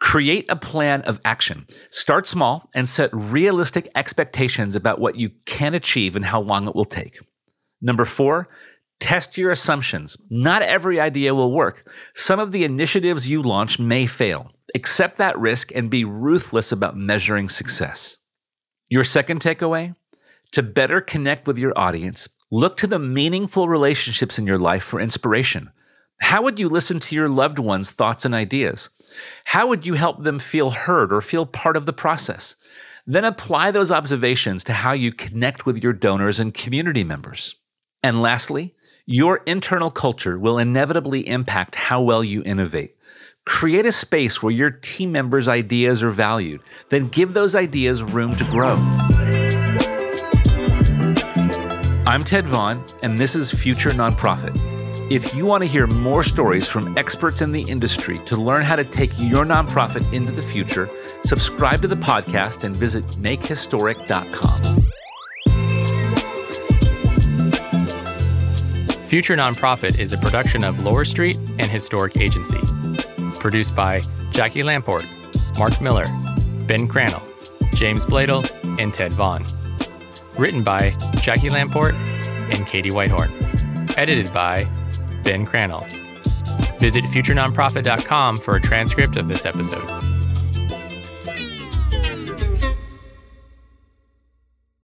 create 0.00 0.50
a 0.50 0.56
plan 0.56 1.02
of 1.02 1.20
action. 1.24 1.64
Start 1.90 2.26
small 2.26 2.68
and 2.74 2.88
set 2.88 3.10
realistic 3.12 3.88
expectations 3.94 4.74
about 4.74 4.98
what 4.98 5.14
you 5.14 5.30
can 5.46 5.74
achieve 5.74 6.16
and 6.16 6.24
how 6.24 6.40
long 6.40 6.66
it 6.66 6.74
will 6.74 6.84
take. 6.84 7.20
Number 7.80 8.04
four, 8.04 8.48
test 8.98 9.38
your 9.38 9.52
assumptions. 9.52 10.16
Not 10.28 10.62
every 10.62 10.98
idea 10.98 11.36
will 11.36 11.52
work. 11.52 11.88
Some 12.16 12.40
of 12.40 12.50
the 12.50 12.64
initiatives 12.64 13.28
you 13.28 13.42
launch 13.42 13.78
may 13.78 14.06
fail. 14.06 14.50
Accept 14.74 15.18
that 15.18 15.38
risk 15.38 15.70
and 15.72 15.88
be 15.88 16.04
ruthless 16.04 16.72
about 16.72 16.96
measuring 16.96 17.48
success. 17.48 18.18
Your 18.92 19.04
second 19.04 19.40
takeaway? 19.40 19.96
To 20.50 20.62
better 20.62 21.00
connect 21.00 21.46
with 21.46 21.56
your 21.56 21.72
audience, 21.78 22.28
look 22.50 22.76
to 22.76 22.86
the 22.86 22.98
meaningful 22.98 23.66
relationships 23.66 24.38
in 24.38 24.46
your 24.46 24.58
life 24.58 24.82
for 24.82 25.00
inspiration. 25.00 25.70
How 26.20 26.42
would 26.42 26.58
you 26.58 26.68
listen 26.68 27.00
to 27.00 27.14
your 27.14 27.30
loved 27.30 27.58
ones' 27.58 27.90
thoughts 27.90 28.26
and 28.26 28.34
ideas? 28.34 28.90
How 29.46 29.66
would 29.66 29.86
you 29.86 29.94
help 29.94 30.22
them 30.22 30.38
feel 30.38 30.68
heard 30.68 31.10
or 31.10 31.22
feel 31.22 31.46
part 31.46 31.78
of 31.78 31.86
the 31.86 31.94
process? 31.94 32.54
Then 33.06 33.24
apply 33.24 33.70
those 33.70 33.90
observations 33.90 34.62
to 34.64 34.74
how 34.74 34.92
you 34.92 35.10
connect 35.10 35.64
with 35.64 35.82
your 35.82 35.94
donors 35.94 36.38
and 36.38 36.52
community 36.52 37.02
members. 37.02 37.54
And 38.02 38.20
lastly, 38.20 38.74
your 39.06 39.38
internal 39.46 39.90
culture 39.90 40.38
will 40.38 40.58
inevitably 40.58 41.26
impact 41.26 41.76
how 41.76 42.02
well 42.02 42.22
you 42.22 42.42
innovate. 42.44 42.94
Create 43.46 43.86
a 43.86 43.92
space 43.92 44.40
where 44.40 44.52
your 44.52 44.70
team 44.70 45.10
members' 45.10 45.48
ideas 45.48 46.02
are 46.02 46.10
valued, 46.10 46.60
then 46.90 47.08
give 47.08 47.34
those 47.34 47.54
ideas 47.56 48.02
room 48.02 48.36
to 48.36 48.44
grow. 48.44 48.76
I'm 52.06 52.22
Ted 52.24 52.46
Vaughn, 52.46 52.82
and 53.02 53.18
this 53.18 53.34
is 53.34 53.50
Future 53.50 53.90
Nonprofit. 53.90 54.56
If 55.10 55.34
you 55.34 55.44
want 55.44 55.64
to 55.64 55.68
hear 55.68 55.88
more 55.88 56.22
stories 56.22 56.68
from 56.68 56.96
experts 56.96 57.42
in 57.42 57.50
the 57.50 57.62
industry 57.62 58.20
to 58.26 58.36
learn 58.36 58.62
how 58.62 58.76
to 58.76 58.84
take 58.84 59.10
your 59.18 59.44
nonprofit 59.44 60.10
into 60.12 60.30
the 60.32 60.42
future, 60.42 60.88
subscribe 61.24 61.82
to 61.82 61.88
the 61.88 61.96
podcast 61.96 62.62
and 62.64 62.76
visit 62.76 63.04
makehistoric.com. 63.18 64.86
Future 69.04 69.36
Nonprofit 69.36 69.98
is 69.98 70.12
a 70.12 70.18
production 70.18 70.64
of 70.64 70.82
Lower 70.84 71.04
Street 71.04 71.36
and 71.58 71.70
Historic 71.70 72.16
Agency. 72.16 72.60
Produced 73.42 73.74
by 73.74 74.00
Jackie 74.30 74.62
Lamport, 74.62 75.04
Mark 75.58 75.80
Miller, 75.80 76.06
Ben 76.68 76.86
Crannell, 76.86 77.22
James 77.74 78.04
Bladel, 78.04 78.48
and 78.80 78.94
Ted 78.94 79.12
Vaughn. 79.12 79.44
Written 80.38 80.62
by 80.62 80.92
Jackie 81.20 81.50
Lamport 81.50 81.94
and 82.56 82.64
Katie 82.68 82.92
Whitehorn. 82.92 83.28
Edited 83.96 84.32
by 84.32 84.64
Ben 85.24 85.44
Crannell. 85.44 85.84
Visit 86.78 87.02
futurenonprofit.com 87.02 88.36
for 88.36 88.54
a 88.54 88.60
transcript 88.60 89.16
of 89.16 89.26
this 89.26 89.44
episode. 89.44 90.11